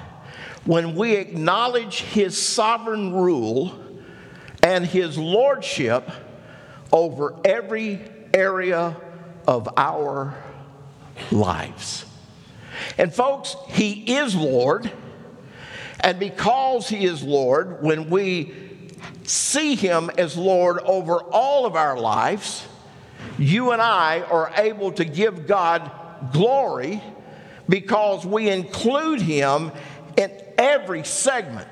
[0.66, 3.78] when we acknowledge his sovereign rule
[4.62, 6.10] and his lordship
[6.92, 8.00] over every
[8.34, 8.96] area
[9.48, 10.36] of our
[11.32, 12.06] lives.
[12.98, 14.92] And, folks, he is Lord.
[16.00, 18.54] And because he is Lord, when we
[19.24, 22.68] see him as Lord over all of our lives,
[23.38, 25.92] you and I are able to give God
[26.32, 27.02] glory
[27.70, 29.72] because we include him
[30.18, 31.68] in every segment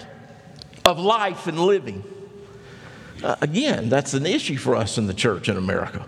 [0.84, 2.04] of life and living.
[3.23, 6.06] Uh, again, that's an issue for us in the church in America.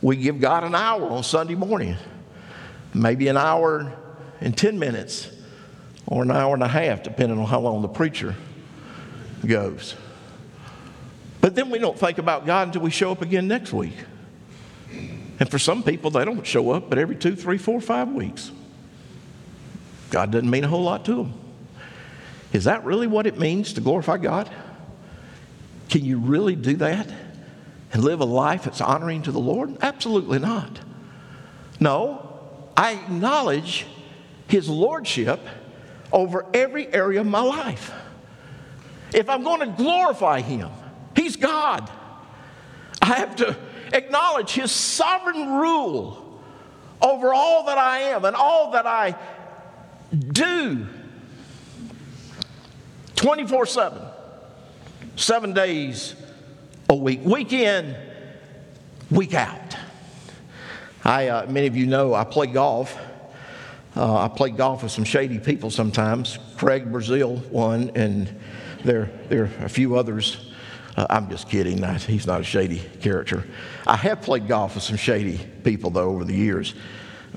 [0.00, 1.96] We give God an hour on Sunday morning,
[2.92, 3.92] maybe an hour
[4.40, 5.30] and 10 minutes,
[6.06, 8.34] or an hour and a half, depending on how long the preacher
[9.44, 9.94] goes.
[11.40, 13.96] But then we don't think about God until we show up again next week.
[15.40, 18.52] And for some people, they don't show up but every two, three, four, five weeks.
[20.10, 21.43] God doesn't mean a whole lot to them.
[22.54, 24.48] Is that really what it means to glorify God?
[25.90, 27.12] Can you really do that
[27.92, 29.76] and live a life that's honoring to the Lord?
[29.82, 30.78] Absolutely not.
[31.80, 32.38] No,
[32.76, 33.86] I acknowledge
[34.46, 35.40] His Lordship
[36.12, 37.92] over every area of my life.
[39.12, 40.70] If I'm going to glorify Him,
[41.16, 41.90] He's God.
[43.02, 43.56] I have to
[43.92, 46.40] acknowledge His sovereign rule
[47.02, 49.16] over all that I am and all that I
[50.16, 50.86] do
[53.24, 54.02] 24 7,
[55.16, 56.14] seven days
[56.90, 57.96] a week, week in,
[59.10, 59.78] week out.
[61.02, 62.94] I, uh, many of you know I play golf.
[63.96, 66.38] Uh, I play golf with some shady people sometimes.
[66.58, 68.38] Craig Brazil one, and
[68.84, 70.52] there, there are a few others.
[70.94, 71.82] Uh, I'm just kidding.
[72.00, 73.46] He's not a shady character.
[73.86, 76.74] I have played golf with some shady people, though, over the years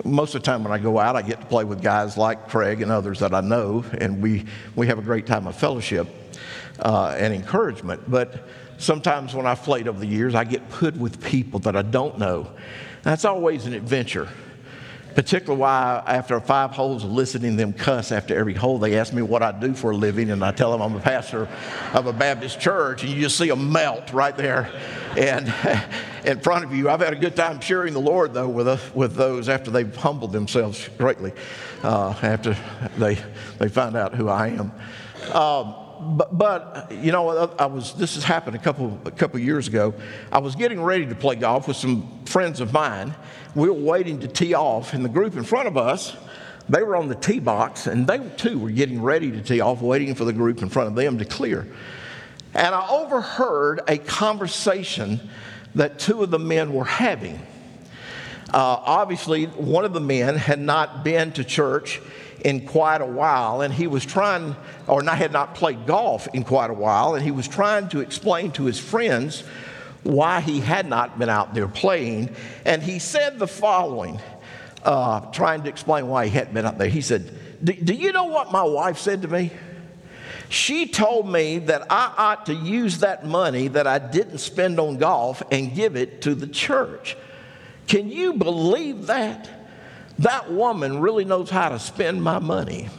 [0.04, 2.50] most of the time when I go out, I get to play with guys like
[2.50, 4.46] Craig and others that I know, and we,
[4.76, 6.08] we have a great time of fellowship
[6.80, 8.10] uh, and encouragement.
[8.10, 8.48] But
[8.78, 12.18] sometimes when I've played over the years, I get put with people that I don't
[12.18, 12.52] know.
[13.04, 14.30] That's always an adventure
[15.18, 19.24] particularly why after five holes of listening them cuss after every hole, they ask me
[19.24, 21.50] what I do for a living, and I tell them I'm a pastor
[21.96, 24.72] of a Baptist church, and you just see them melt right there
[25.18, 25.52] and
[26.24, 26.88] in front of you.
[26.88, 30.34] I've had a good time sharing the Lord, though, with, with those after they've humbled
[30.34, 31.34] themselves greatly,
[31.82, 32.56] uh, after
[33.00, 33.18] they,
[33.58, 34.72] they find out who I am.
[35.34, 37.30] Um, but, but you know,
[37.60, 37.94] I was.
[37.94, 39.94] This has happened a couple a couple years ago.
[40.32, 43.16] I was getting ready to play golf with some friends of mine.
[43.56, 46.16] We were waiting to tee off, and the group in front of us,
[46.70, 49.82] they were on the tee box, and they too were getting ready to tee off,
[49.82, 51.68] waiting for the group in front of them to clear.
[52.54, 55.20] And I overheard a conversation
[55.76, 57.36] that two of the men were having.
[58.54, 62.02] Uh, obviously, one of the men had not been to church
[62.48, 64.56] in quite a while, and he was trying,
[64.88, 68.00] or not, had not played golf in quite a while, and he was trying to
[68.00, 69.44] explain to his friends
[70.04, 72.34] why he had not been out there playing.
[72.64, 74.22] And he said the following,
[74.84, 76.88] uh, trying to explain why he hadn't been out there.
[76.88, 77.30] He said,
[77.62, 79.52] Do you know what my wife said to me?
[80.48, 84.96] She told me that I ought to use that money that I didn't spend on
[84.96, 87.18] golf and give it to the church.
[87.88, 89.57] Can you believe that?
[90.20, 92.90] That woman really knows how to spend my money.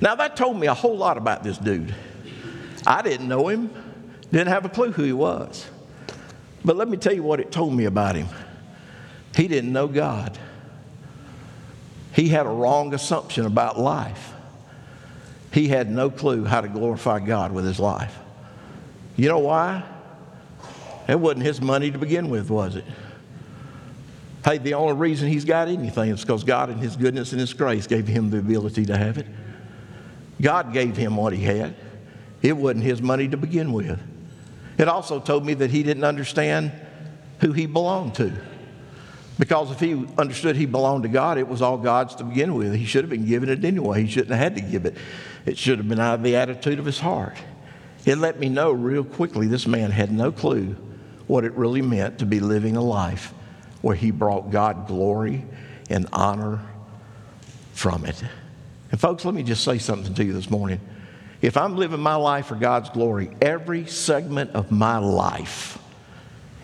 [0.00, 1.94] Now, that told me a whole lot about this dude.
[2.86, 3.70] I didn't know him,
[4.30, 5.66] didn't have a clue who he was.
[6.64, 8.28] But let me tell you what it told me about him.
[9.36, 10.38] He didn't know God,
[12.12, 14.32] he had a wrong assumption about life.
[15.52, 18.16] He had no clue how to glorify God with his life.
[19.16, 19.84] You know why?
[21.08, 22.84] It wasn't his money to begin with, was it?
[24.44, 27.54] Hey, the only reason he's got anything is because God, in his goodness and his
[27.54, 29.26] grace, gave him the ability to have it.
[30.40, 31.74] God gave him what he had.
[32.42, 33.98] It wasn't his money to begin with.
[34.76, 36.72] It also told me that he didn't understand
[37.40, 38.32] who he belonged to.
[39.38, 42.74] Because if he understood he belonged to God, it was all God's to begin with.
[42.74, 44.02] He should have been given it anyway.
[44.02, 44.94] He shouldn't have had to give it.
[45.46, 47.36] It should have been out of the attitude of his heart.
[48.04, 50.76] It let me know real quickly this man had no clue
[51.26, 53.32] what it really meant to be living a life
[53.84, 55.44] where he brought God glory
[55.90, 56.58] and honor
[57.74, 58.24] from it.
[58.90, 60.80] And, folks, let me just say something to you this morning.
[61.42, 65.76] If I'm living my life for God's glory, every segment of my life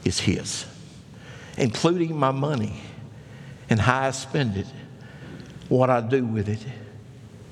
[0.03, 0.65] is His,
[1.59, 2.81] including my money
[3.69, 4.67] and how I spend it,
[5.69, 6.65] what I do with it.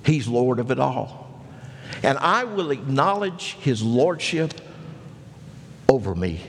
[0.03, 1.43] He's Lord of it all.
[2.03, 4.55] And I will acknowledge His Lordship
[5.91, 6.41] over me.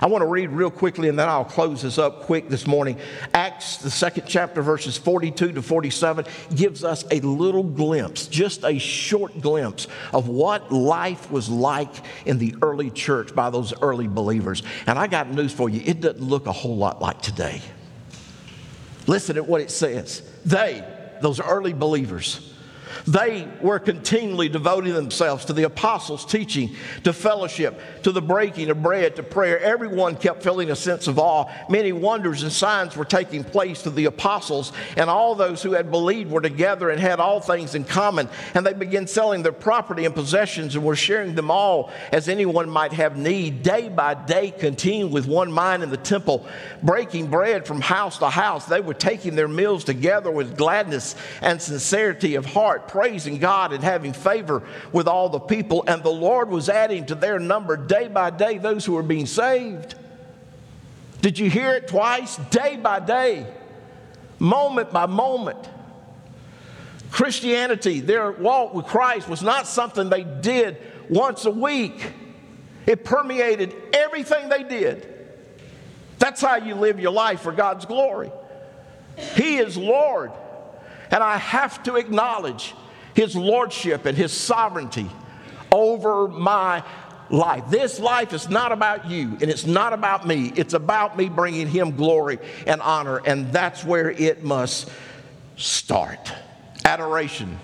[0.00, 2.98] I want to read real quickly and then I'll close this up quick this morning.
[3.34, 6.24] Acts, the second chapter, verses 42 to 47,
[6.54, 11.92] gives us a little glimpse, just a short glimpse of what life was like
[12.26, 14.62] in the early church by those early believers.
[14.86, 17.60] And I got news for you it doesn't look a whole lot like today.
[19.06, 20.22] Listen at what it says.
[20.44, 20.84] They,
[21.20, 22.49] those early believers,
[23.06, 26.74] they were continually devoting themselves to the apostles' teaching,
[27.04, 29.58] to fellowship, to the breaking of bread, to prayer.
[29.60, 31.50] Everyone kept feeling a sense of awe.
[31.68, 35.90] Many wonders and signs were taking place to the apostles, and all those who had
[35.90, 38.28] believed were together and had all things in common.
[38.54, 42.68] And they began selling their property and possessions and were sharing them all as anyone
[42.68, 43.62] might have need.
[43.62, 46.46] Day by day, continuing with one mind in the temple,
[46.82, 48.66] breaking bread from house to house.
[48.66, 53.82] They were taking their meals together with gladness and sincerity of heart praising God and
[53.82, 54.62] having favor
[54.92, 55.84] with all the people.
[55.86, 59.26] And the Lord was adding to their number day by day those who were being
[59.26, 59.94] saved.
[61.20, 62.36] Did you hear it twice?
[62.50, 63.46] Day by day,
[64.38, 65.68] moment by moment.
[67.10, 70.78] Christianity, their walk with Christ, was not something they did
[71.08, 72.12] once a week,
[72.86, 75.06] it permeated everything they did.
[76.18, 78.30] That's how you live your life for God's glory.
[79.34, 80.30] He is Lord.
[81.10, 82.74] And I have to acknowledge
[83.14, 85.10] his lordship and his sovereignty
[85.72, 86.84] over my
[87.30, 87.64] life.
[87.70, 90.52] This life is not about you and it's not about me.
[90.56, 94.90] It's about me bringing him glory and honor, and that's where it must
[95.56, 96.32] start.
[96.84, 97.58] Adoration,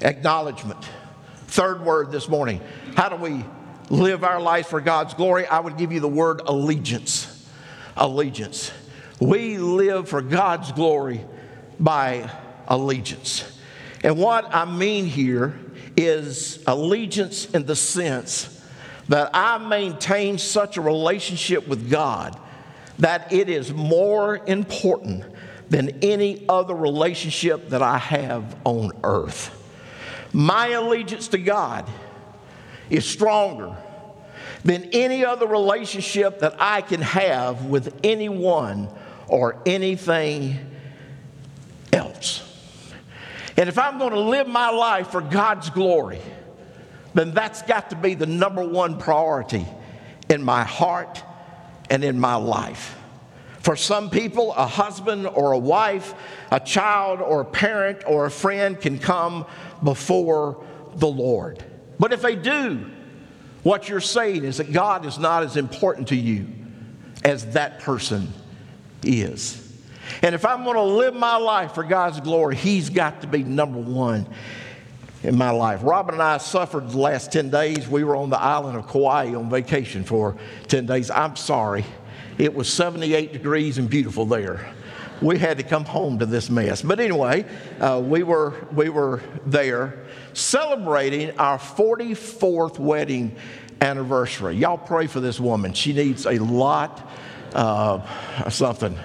[0.00, 0.84] acknowledgement.
[1.46, 2.60] Third word this morning.
[2.96, 3.44] How do we
[3.90, 5.46] live our life for God's glory?
[5.46, 7.48] I would give you the word allegiance.
[7.96, 8.72] Allegiance.
[9.20, 11.20] We live for God's glory
[11.78, 12.30] by
[12.70, 13.58] allegiance.
[14.02, 15.58] And what I mean here
[15.96, 18.56] is allegiance in the sense
[19.08, 22.38] that I maintain such a relationship with God
[23.00, 25.24] that it is more important
[25.68, 29.56] than any other relationship that I have on earth.
[30.32, 31.88] My allegiance to God
[32.88, 33.76] is stronger
[34.64, 38.88] than any other relationship that I can have with anyone
[39.28, 40.58] or anything
[41.92, 42.49] else.
[43.60, 46.18] And if I'm going to live my life for God's glory,
[47.12, 49.66] then that's got to be the number one priority
[50.30, 51.22] in my heart
[51.90, 52.96] and in my life.
[53.58, 56.14] For some people, a husband or a wife,
[56.50, 59.44] a child or a parent or a friend can come
[59.84, 61.62] before the Lord.
[61.98, 62.86] But if they do,
[63.62, 66.46] what you're saying is that God is not as important to you
[67.24, 68.32] as that person
[69.02, 69.69] is.
[70.22, 73.42] And if I'm going to live my life for God's glory, He's got to be
[73.42, 74.26] number one
[75.22, 75.80] in my life.
[75.82, 77.88] Robin and I suffered the last 10 days.
[77.88, 80.36] We were on the island of Kauai on vacation for
[80.68, 81.10] 10 days.
[81.10, 81.84] I'm sorry.
[82.38, 84.72] It was 78 degrees and beautiful there.
[85.20, 86.80] We had to come home to this mess.
[86.80, 87.44] But anyway,
[87.78, 93.36] uh, we, were, we were there celebrating our 44th wedding
[93.82, 94.56] anniversary.
[94.56, 95.74] Y'all pray for this woman.
[95.74, 97.06] She needs a lot
[97.54, 98.08] of
[98.48, 98.98] something.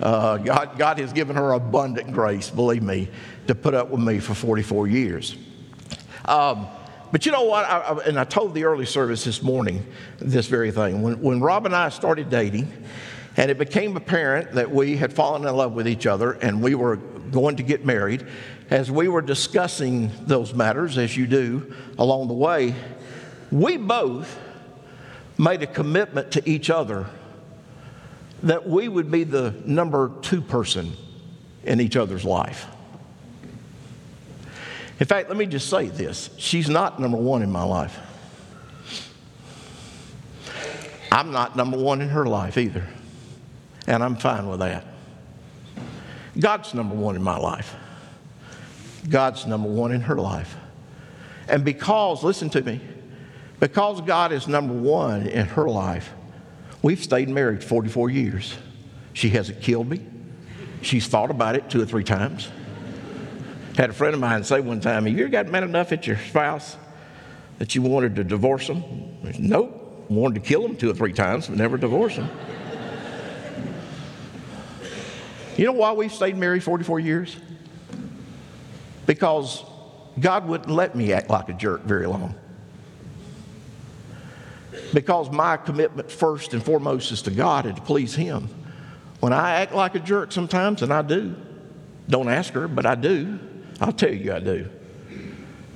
[0.00, 3.08] Uh, God, God has given her abundant grace, believe me,
[3.46, 5.36] to put up with me for 44 years.
[6.24, 6.66] Um,
[7.12, 7.64] but you know what?
[7.66, 9.84] I, I, and I told the early service this morning
[10.18, 11.02] this very thing.
[11.02, 12.72] When, when Rob and I started dating,
[13.36, 16.74] and it became apparent that we had fallen in love with each other and we
[16.74, 18.26] were going to get married,
[18.70, 22.74] as we were discussing those matters, as you do along the way,
[23.50, 24.38] we both
[25.38, 27.06] made a commitment to each other
[28.42, 30.92] that we would be the number two person
[31.64, 32.66] in each other's life.
[34.98, 37.98] In fact, let me just say this she's not number one in my life.
[41.12, 42.86] I'm not number one in her life either.
[43.86, 44.84] And I'm fine with that.
[46.38, 47.74] God's number one in my life.
[49.08, 50.54] God's number one in her life.
[51.48, 52.80] And because, listen to me,
[53.58, 56.12] because God is number one in her life,
[56.82, 58.56] we've stayed married 44 years.
[59.12, 60.04] She hasn't killed me.
[60.82, 62.48] She's thought about it two or three times.
[63.76, 66.06] Had a friend of mine say one time, Have you ever got mad enough at
[66.06, 66.76] your spouse
[67.58, 68.82] that you wanted to divorce them?
[69.24, 70.06] Said, nope.
[70.08, 72.28] Wanted to kill them two or three times, but never divorce them.
[75.56, 77.36] you know why we've stayed married 44 years?
[79.06, 79.64] Because
[80.18, 82.34] God wouldn't let me act like a jerk very long.
[84.92, 88.48] Because my commitment first and foremost is to God and to please Him.
[89.20, 91.34] When I act like a jerk sometimes, and I do,
[92.08, 93.38] don't ask her, but I do,
[93.80, 94.68] I'll tell you I do.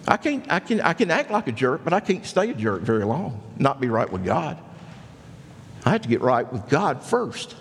[0.07, 2.55] I, can't, I, can, I can act like a jerk, but I can't stay a
[2.55, 4.59] jerk very long, not be right with God.
[5.85, 7.55] I have to get right with God first.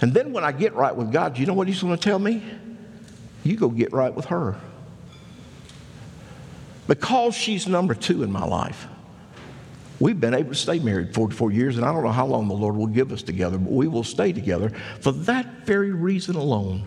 [0.00, 2.18] And then when I get right with God, you know what He's going to tell
[2.18, 2.42] me?
[3.44, 4.56] You go get right with her.
[6.86, 8.88] Because she's number two in my life,
[10.00, 12.54] we've been able to stay married 44 years, and I don't know how long the
[12.54, 14.70] Lord will give us together, but we will stay together
[15.00, 16.86] for that very reason alone.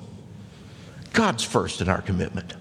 [1.14, 2.54] God's first in our commitment.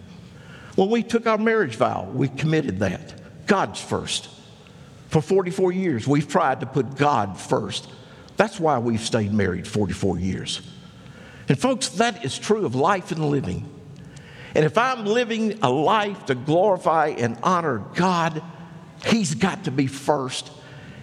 [0.77, 3.47] When we took our marriage vow, we committed that.
[3.47, 4.29] God's first.
[5.09, 7.89] For 44 years, we've tried to put God first.
[8.37, 10.63] That's why we've stayed married 44 years.
[11.49, 13.69] And, folks, that is true of life and living.
[14.55, 18.43] And if I'm living a life to glorify and honor God,
[19.07, 20.51] He's got to be first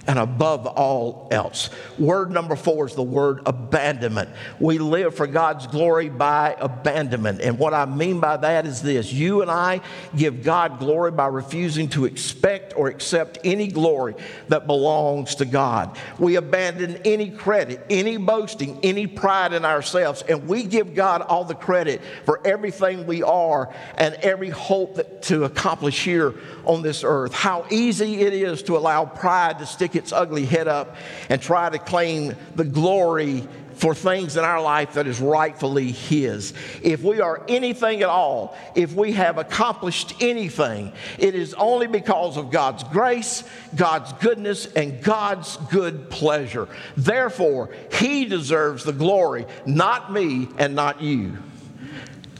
[0.08, 1.70] and above all else.
[2.00, 4.30] Word number four is the word abandonment.
[4.60, 7.42] We live for God's glory by abandonment.
[7.42, 9.82] And what I mean by that is this you and I
[10.16, 14.16] give God glory by refusing to expect or accept any glory
[14.48, 15.98] that belongs to God.
[16.18, 21.44] We abandon any credit, any boasting, any pride in ourselves, and we give God all
[21.44, 26.34] the credit for everything we are and every hope that, to accomplish here
[26.64, 27.34] on this earth.
[27.34, 30.96] How easy it is to allow pride to stick its ugly head up
[31.30, 36.54] and try to claim the glory for things in our life that is rightfully His.
[36.82, 42.38] If we are anything at all, if we have accomplished anything, it is only because
[42.38, 43.44] of God's grace,
[43.76, 46.68] God's goodness, and God's good pleasure.
[46.96, 51.38] Therefore, He deserves the glory, not me and not you.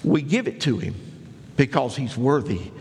[0.04, 0.96] We give it to Him
[1.56, 2.72] because He's worthy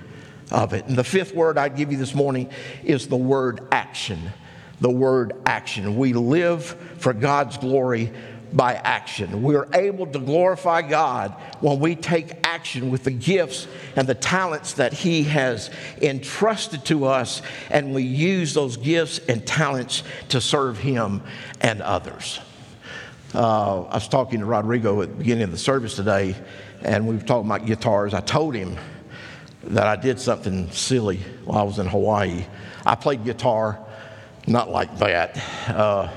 [0.50, 0.86] of it.
[0.86, 2.50] And the fifth word I'd give you this morning
[2.84, 4.32] is the word action
[4.80, 5.96] the word action.
[5.96, 6.64] We live
[6.98, 8.12] for God's glory
[8.52, 9.42] by action.
[9.42, 13.66] We're able to glorify God when we take action with the gifts
[13.96, 15.70] and the talents that He has
[16.00, 21.22] entrusted to us, and we use those gifts and talents to serve Him
[21.60, 22.40] and others.
[23.34, 26.36] Uh, I was talking to Rodrigo at the beginning of the service today,
[26.82, 28.14] and we were talking about guitars.
[28.14, 28.78] I told him
[29.64, 32.46] that I did something silly while I was in Hawaii.
[32.86, 33.84] I played guitar
[34.46, 35.36] not like that.
[35.68, 36.08] Uh,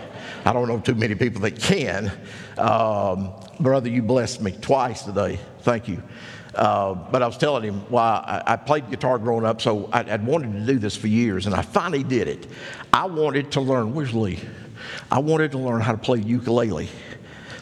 [0.45, 2.11] I don't know too many people that can.
[2.57, 5.39] Um, brother, you blessed me twice today.
[5.61, 6.01] Thank you.
[6.55, 10.03] Uh, but I was telling him why I, I played guitar growing up, so I,
[10.03, 12.47] would wanted to do this for years, and I finally did it.
[12.91, 14.39] I wanted to learn, where's Lee?
[15.11, 16.89] I wanted to learn how to play ukulele.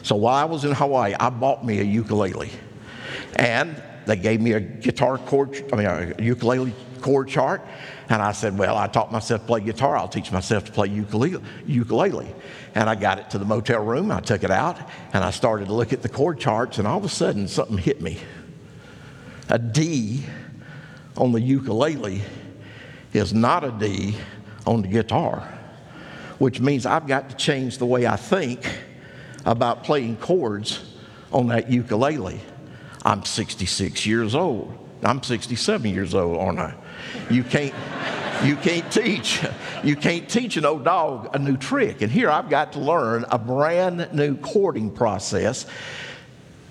[0.02, 2.50] So while I was in Hawaii, I bought me a ukulele.
[3.36, 7.66] And they gave me a guitar chord, I mean, a ukulele chord chart,
[8.08, 9.96] And I said, Well, I taught myself to play guitar.
[9.96, 12.34] I'll teach myself to play ukulele.
[12.74, 14.10] And I got it to the motel room.
[14.10, 14.78] I took it out
[15.12, 16.78] and I started to look at the chord charts.
[16.78, 18.18] And all of a sudden, something hit me.
[19.50, 20.24] A D
[21.16, 22.22] on the ukulele
[23.12, 24.16] is not a D
[24.66, 25.58] on the guitar,
[26.38, 28.60] which means I've got to change the way I think
[29.44, 30.94] about playing chords
[31.32, 32.40] on that ukulele.
[33.04, 34.76] I'm 66 years old.
[35.02, 36.74] I'm 67 years old, aren't I?
[37.30, 37.74] You can't,
[38.44, 39.44] you can't teach,
[39.82, 42.02] you can't teach an old dog a new trick.
[42.02, 45.66] And here I've got to learn a brand new chording process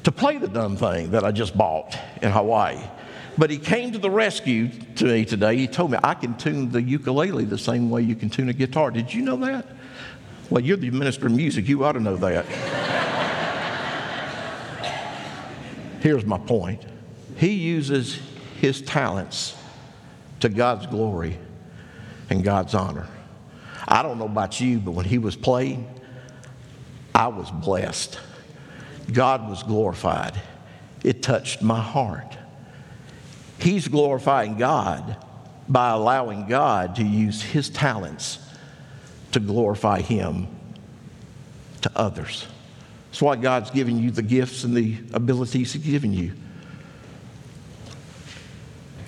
[0.03, 2.79] to play the dumb thing that I just bought in Hawaii.
[3.38, 5.57] But he came to the rescue to me today.
[5.57, 8.53] He told me I can tune the ukulele the same way you can tune a
[8.53, 8.89] guitar.
[8.89, 9.67] Did you know that?
[10.49, 11.67] Well, you're the minister of music.
[11.67, 12.45] You ought to know that.
[16.01, 16.85] Here's my point
[17.35, 18.19] He uses
[18.61, 19.56] his talents
[20.39, 21.38] to God's glory
[22.29, 23.07] and God's honor.
[23.88, 25.88] I don't know about you, but when he was playing,
[27.15, 28.19] I was blessed.
[29.11, 30.39] God was glorified.
[31.03, 32.38] It touched my heart.
[33.59, 35.17] He's glorifying God
[35.69, 38.39] by allowing God to use his talents
[39.31, 40.47] to glorify him
[41.81, 42.45] to others.
[43.09, 46.33] That's why God's given you the gifts and the abilities He's given you.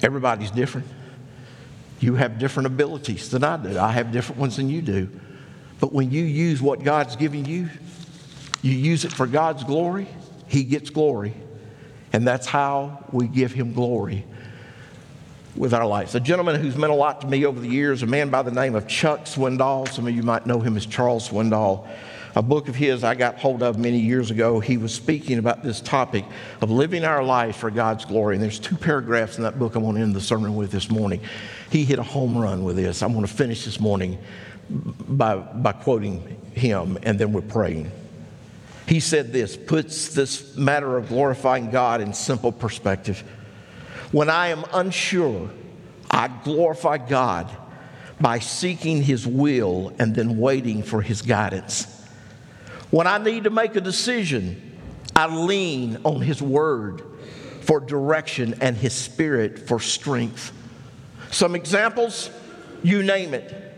[0.01, 0.87] Everybody's different.
[1.99, 3.77] You have different abilities than I do.
[3.77, 5.09] I have different ones than you do.
[5.79, 7.69] But when you use what God's given you,
[8.61, 10.07] you use it for God's glory,
[10.47, 11.33] He gets glory.
[12.11, 14.25] And that's how we give Him glory
[15.55, 16.15] with our lives.
[16.15, 18.51] A gentleman who's meant a lot to me over the years, a man by the
[18.51, 19.89] name of Chuck Swindoll.
[19.89, 21.87] Some of you might know him as Charles Swindoll.
[22.39, 24.61] A book of his I got hold of many years ago.
[24.61, 26.23] He was speaking about this topic
[26.61, 28.35] of living our life for God's glory.
[28.35, 30.89] And there's two paragraphs in that book I want to end the sermon with this
[30.89, 31.19] morning.
[31.69, 33.03] He hit a home run with this.
[33.03, 34.19] I'm going to finish this morning
[34.69, 37.91] by, by quoting him, and then we're praying.
[38.87, 43.21] He said this, puts this matter of glorifying God in simple perspective.
[44.13, 45.49] When I am unsure,
[46.09, 47.49] I glorify God
[48.21, 51.97] by seeking His will and then waiting for His guidance.
[52.91, 54.79] When I need to make a decision,
[55.15, 57.03] I lean on His Word
[57.61, 60.51] for direction and His Spirit for strength.
[61.31, 62.31] Some examples,
[62.81, 63.69] you name it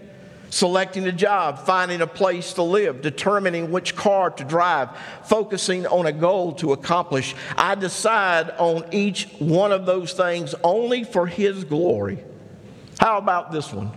[0.52, 4.90] selecting a job, finding a place to live, determining which car to drive,
[5.24, 7.34] focusing on a goal to accomplish.
[7.58, 12.24] I decide on each one of those things only for His glory.
[13.00, 13.92] How about this one?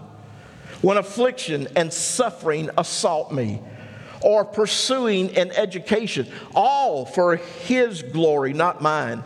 [0.81, 3.61] When affliction and suffering assault me,
[4.25, 9.23] or pursuing an education, all for His glory, not mine.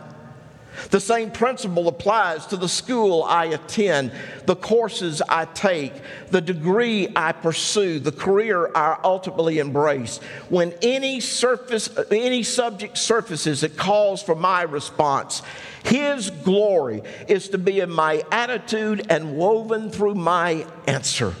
[0.91, 4.11] The same principle applies to the school I attend,
[4.45, 5.93] the courses I take,
[6.31, 10.17] the degree I pursue, the career I ultimately embrace.
[10.49, 15.41] When any surface, any subject surfaces, it calls for my response.
[15.83, 21.33] His glory is to be in my attitude and woven through my answer.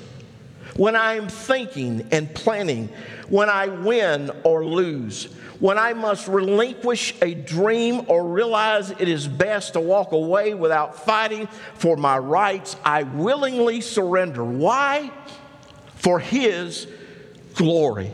[0.79, 2.87] When I am thinking and planning,
[3.27, 5.25] when I win or lose,
[5.59, 11.03] when I must relinquish a dream or realize it is best to walk away without
[11.03, 14.41] fighting for my rights, I willingly surrender.
[14.45, 15.11] Why?
[15.95, 16.87] For His
[17.55, 18.13] glory.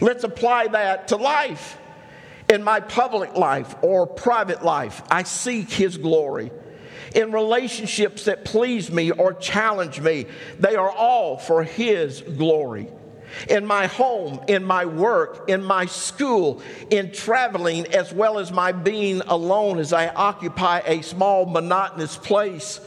[0.00, 1.76] Let's apply that to life.
[2.48, 6.50] In my public life or private life, I seek His glory.
[7.14, 10.26] In relationships that please me or challenge me,
[10.58, 12.88] they are all for His glory
[13.48, 18.72] in my home, in my work, in my school, in traveling, as well as my
[18.72, 22.80] being alone as I occupy a small, monotonous place.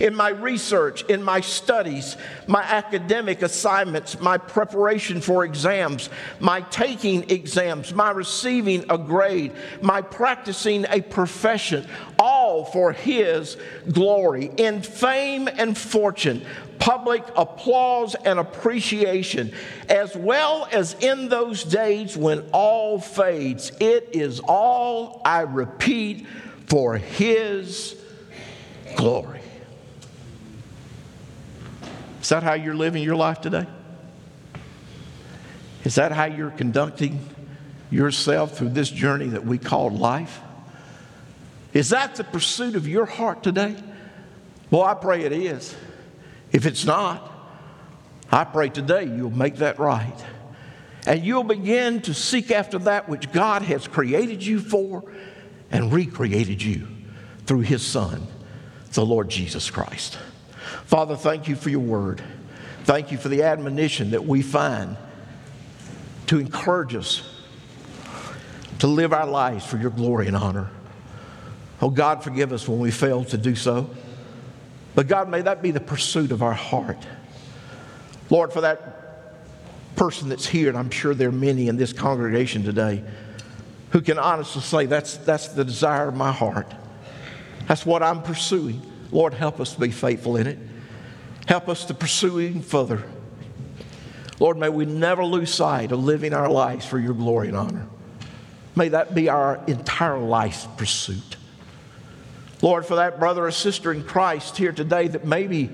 [0.00, 6.08] In my research, in my studies, my academic assignments, my preparation for exams,
[6.40, 11.86] my taking exams, my receiving a grade, my practicing a profession,
[12.18, 13.56] all for His
[13.90, 14.50] glory.
[14.56, 16.44] In fame and fortune,
[16.78, 19.52] public applause and appreciation,
[19.88, 23.72] as well as in those days when all fades.
[23.80, 26.26] It is all, I repeat,
[26.66, 27.96] for His
[28.96, 29.40] glory.
[32.20, 33.66] Is that how you're living your life today?
[35.84, 37.28] Is that how you're conducting
[37.90, 40.40] yourself through this journey that we call life?
[41.72, 43.76] Is that the pursuit of your heart today?
[44.70, 45.74] Well, I pray it is.
[46.50, 47.30] If it's not,
[48.30, 50.24] I pray today you'll make that right.
[51.06, 55.04] And you'll begin to seek after that which God has created you for
[55.70, 56.86] and recreated you
[57.46, 58.26] through His Son,
[58.92, 60.18] the Lord Jesus Christ.
[60.84, 62.22] Father, thank you for your word.
[62.84, 64.96] Thank you for the admonition that we find
[66.26, 67.28] to encourage us
[68.78, 70.70] to live our lives for your glory and honor.
[71.82, 73.90] Oh, God, forgive us when we fail to do so.
[74.94, 77.04] But God, may that be the pursuit of our heart.
[78.30, 82.62] Lord, for that person that's here, and I'm sure there are many in this congregation
[82.62, 83.02] today
[83.90, 86.72] who can honestly say, that's, that's the desire of my heart.
[87.66, 88.80] That's what I'm pursuing.
[89.10, 90.58] Lord, help us to be faithful in it.
[91.46, 93.02] Help us to pursue even further.
[94.38, 97.86] Lord, may we never lose sight of living our lives for your glory and honor.
[98.76, 101.36] May that be our entire life's pursuit.
[102.62, 105.68] Lord, for that brother or sister in Christ here today that maybe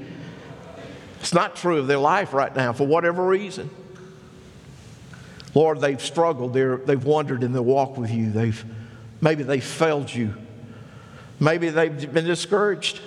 [1.21, 3.71] it's not true of their life right now for whatever reason.
[5.55, 8.31] Lord, they've struggled, they they've wandered in their walk with you.
[8.31, 8.65] They've,
[9.21, 10.35] maybe they've failed you.
[11.39, 13.01] Maybe they've been discouraged.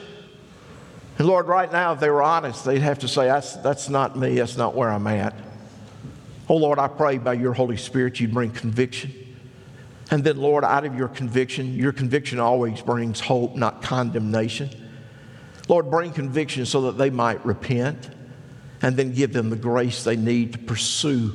[1.18, 4.18] And Lord, right now, if they were honest, they'd have to say, that's, that's not
[4.18, 5.34] me, that's not where I'm at.
[6.48, 9.14] Oh Lord, I pray by your Holy Spirit you'd bring conviction.
[10.12, 14.70] And then, Lord, out of your conviction, your conviction always brings hope, not condemnation.
[15.70, 18.10] Lord, bring conviction so that they might repent
[18.82, 21.32] and then give them the grace they need to pursue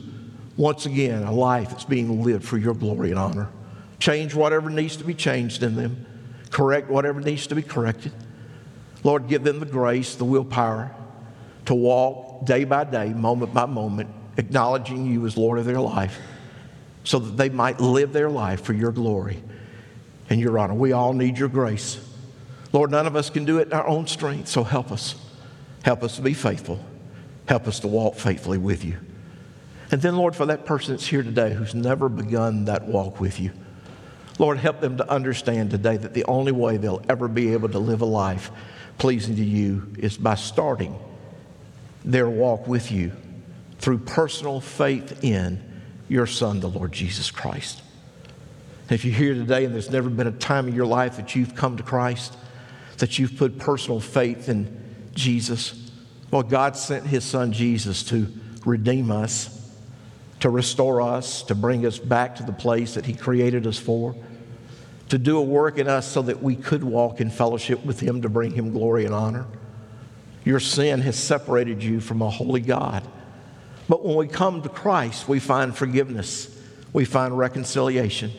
[0.58, 3.48] once again a life that's being lived for your glory and honor.
[3.98, 6.04] Change whatever needs to be changed in them,
[6.50, 8.12] correct whatever needs to be corrected.
[9.02, 10.94] Lord, give them the grace, the willpower
[11.64, 16.20] to walk day by day, moment by moment, acknowledging you as Lord of their life
[17.06, 19.40] so that they might live their life for your glory
[20.28, 20.74] and your honor.
[20.74, 22.00] We all need your grace.
[22.72, 25.14] Lord, none of us can do it in our own strength, so help us.
[25.84, 26.84] Help us to be faithful.
[27.48, 28.98] Help us to walk faithfully with you.
[29.92, 33.38] And then, Lord, for that person that's here today who's never begun that walk with
[33.38, 33.52] you,
[34.40, 37.78] Lord, help them to understand today that the only way they'll ever be able to
[37.78, 38.50] live a life
[38.98, 40.98] pleasing to you is by starting
[42.04, 43.12] their walk with you
[43.78, 45.62] through personal faith in
[46.08, 47.82] your Son, the Lord Jesus Christ.
[48.90, 51.54] if you're here today and there's never been a time in your life that you've
[51.54, 52.36] come to Christ,
[52.98, 55.90] that you've put personal faith in Jesus,
[56.30, 58.26] well, God sent His Son Jesus to
[58.64, 59.72] redeem us,
[60.40, 64.14] to restore us, to bring us back to the place that He created us for,
[65.08, 68.22] to do a work in us so that we could walk in fellowship with Him
[68.22, 69.46] to bring Him glory and honor.
[70.44, 73.06] Your sin has separated you from a holy God.
[73.88, 76.54] But when we come to Christ, we find forgiveness,
[76.92, 78.32] we find reconciliation.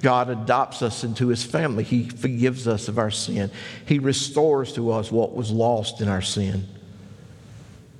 [0.00, 1.82] God adopts us into his family.
[1.82, 3.50] He forgives us of our sin.
[3.84, 6.68] He restores to us what was lost in our sin.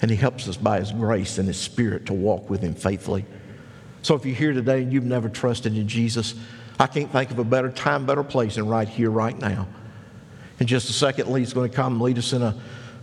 [0.01, 3.25] And he helps us by his grace and his spirit to walk with him faithfully.
[4.03, 6.35] So if you're here today and you've never trusted in Jesus,
[6.79, 9.67] I can't think of a better time, better place than right here, right now.
[10.61, 12.55] In just a second, Lee's going to come and lead us in a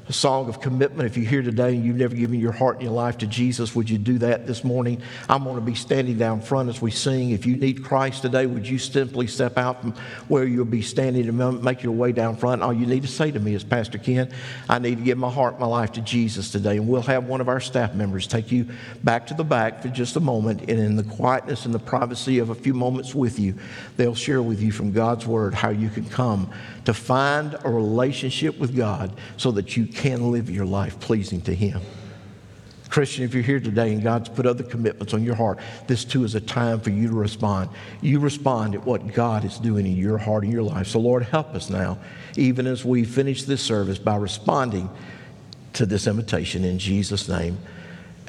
[0.08, 1.10] a song of commitment.
[1.10, 3.76] If you're here today and you've never given your heart and your life to Jesus,
[3.76, 5.02] would you do that this morning?
[5.28, 7.32] I'm going to be standing down front as we sing.
[7.32, 9.94] If you need Christ today, would you simply step out from
[10.28, 12.62] where you'll be standing and make your way down front?
[12.62, 14.32] All you need to say to me is, Pastor Ken,
[14.70, 16.78] I need to give my heart, my life to Jesus today.
[16.78, 18.68] And we'll have one of our staff members take you
[19.04, 20.62] back to the back for just a moment.
[20.62, 23.56] And in the quietness and the privacy of a few moments with you,
[23.98, 26.52] they'll share with you from God's Word how you can come
[26.86, 31.56] to find a relationship with God so that you can live your life pleasing to
[31.56, 31.82] Him.
[32.90, 36.24] Christian, if you're here today and God's put other commitments on your heart, this too
[36.24, 37.70] is a time for you to respond.
[38.02, 40.88] You respond at what God is doing in your heart and your life.
[40.88, 41.98] So, Lord, help us now,
[42.38, 44.90] even as we finish this service, by responding
[45.74, 47.58] to this invitation in Jesus' name.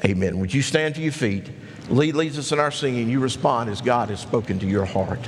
[0.03, 0.39] Amen.
[0.39, 1.49] Would you stand to your feet?
[1.89, 3.09] Lee leads us in our singing.
[3.09, 5.25] You respond as God has spoken to your heart.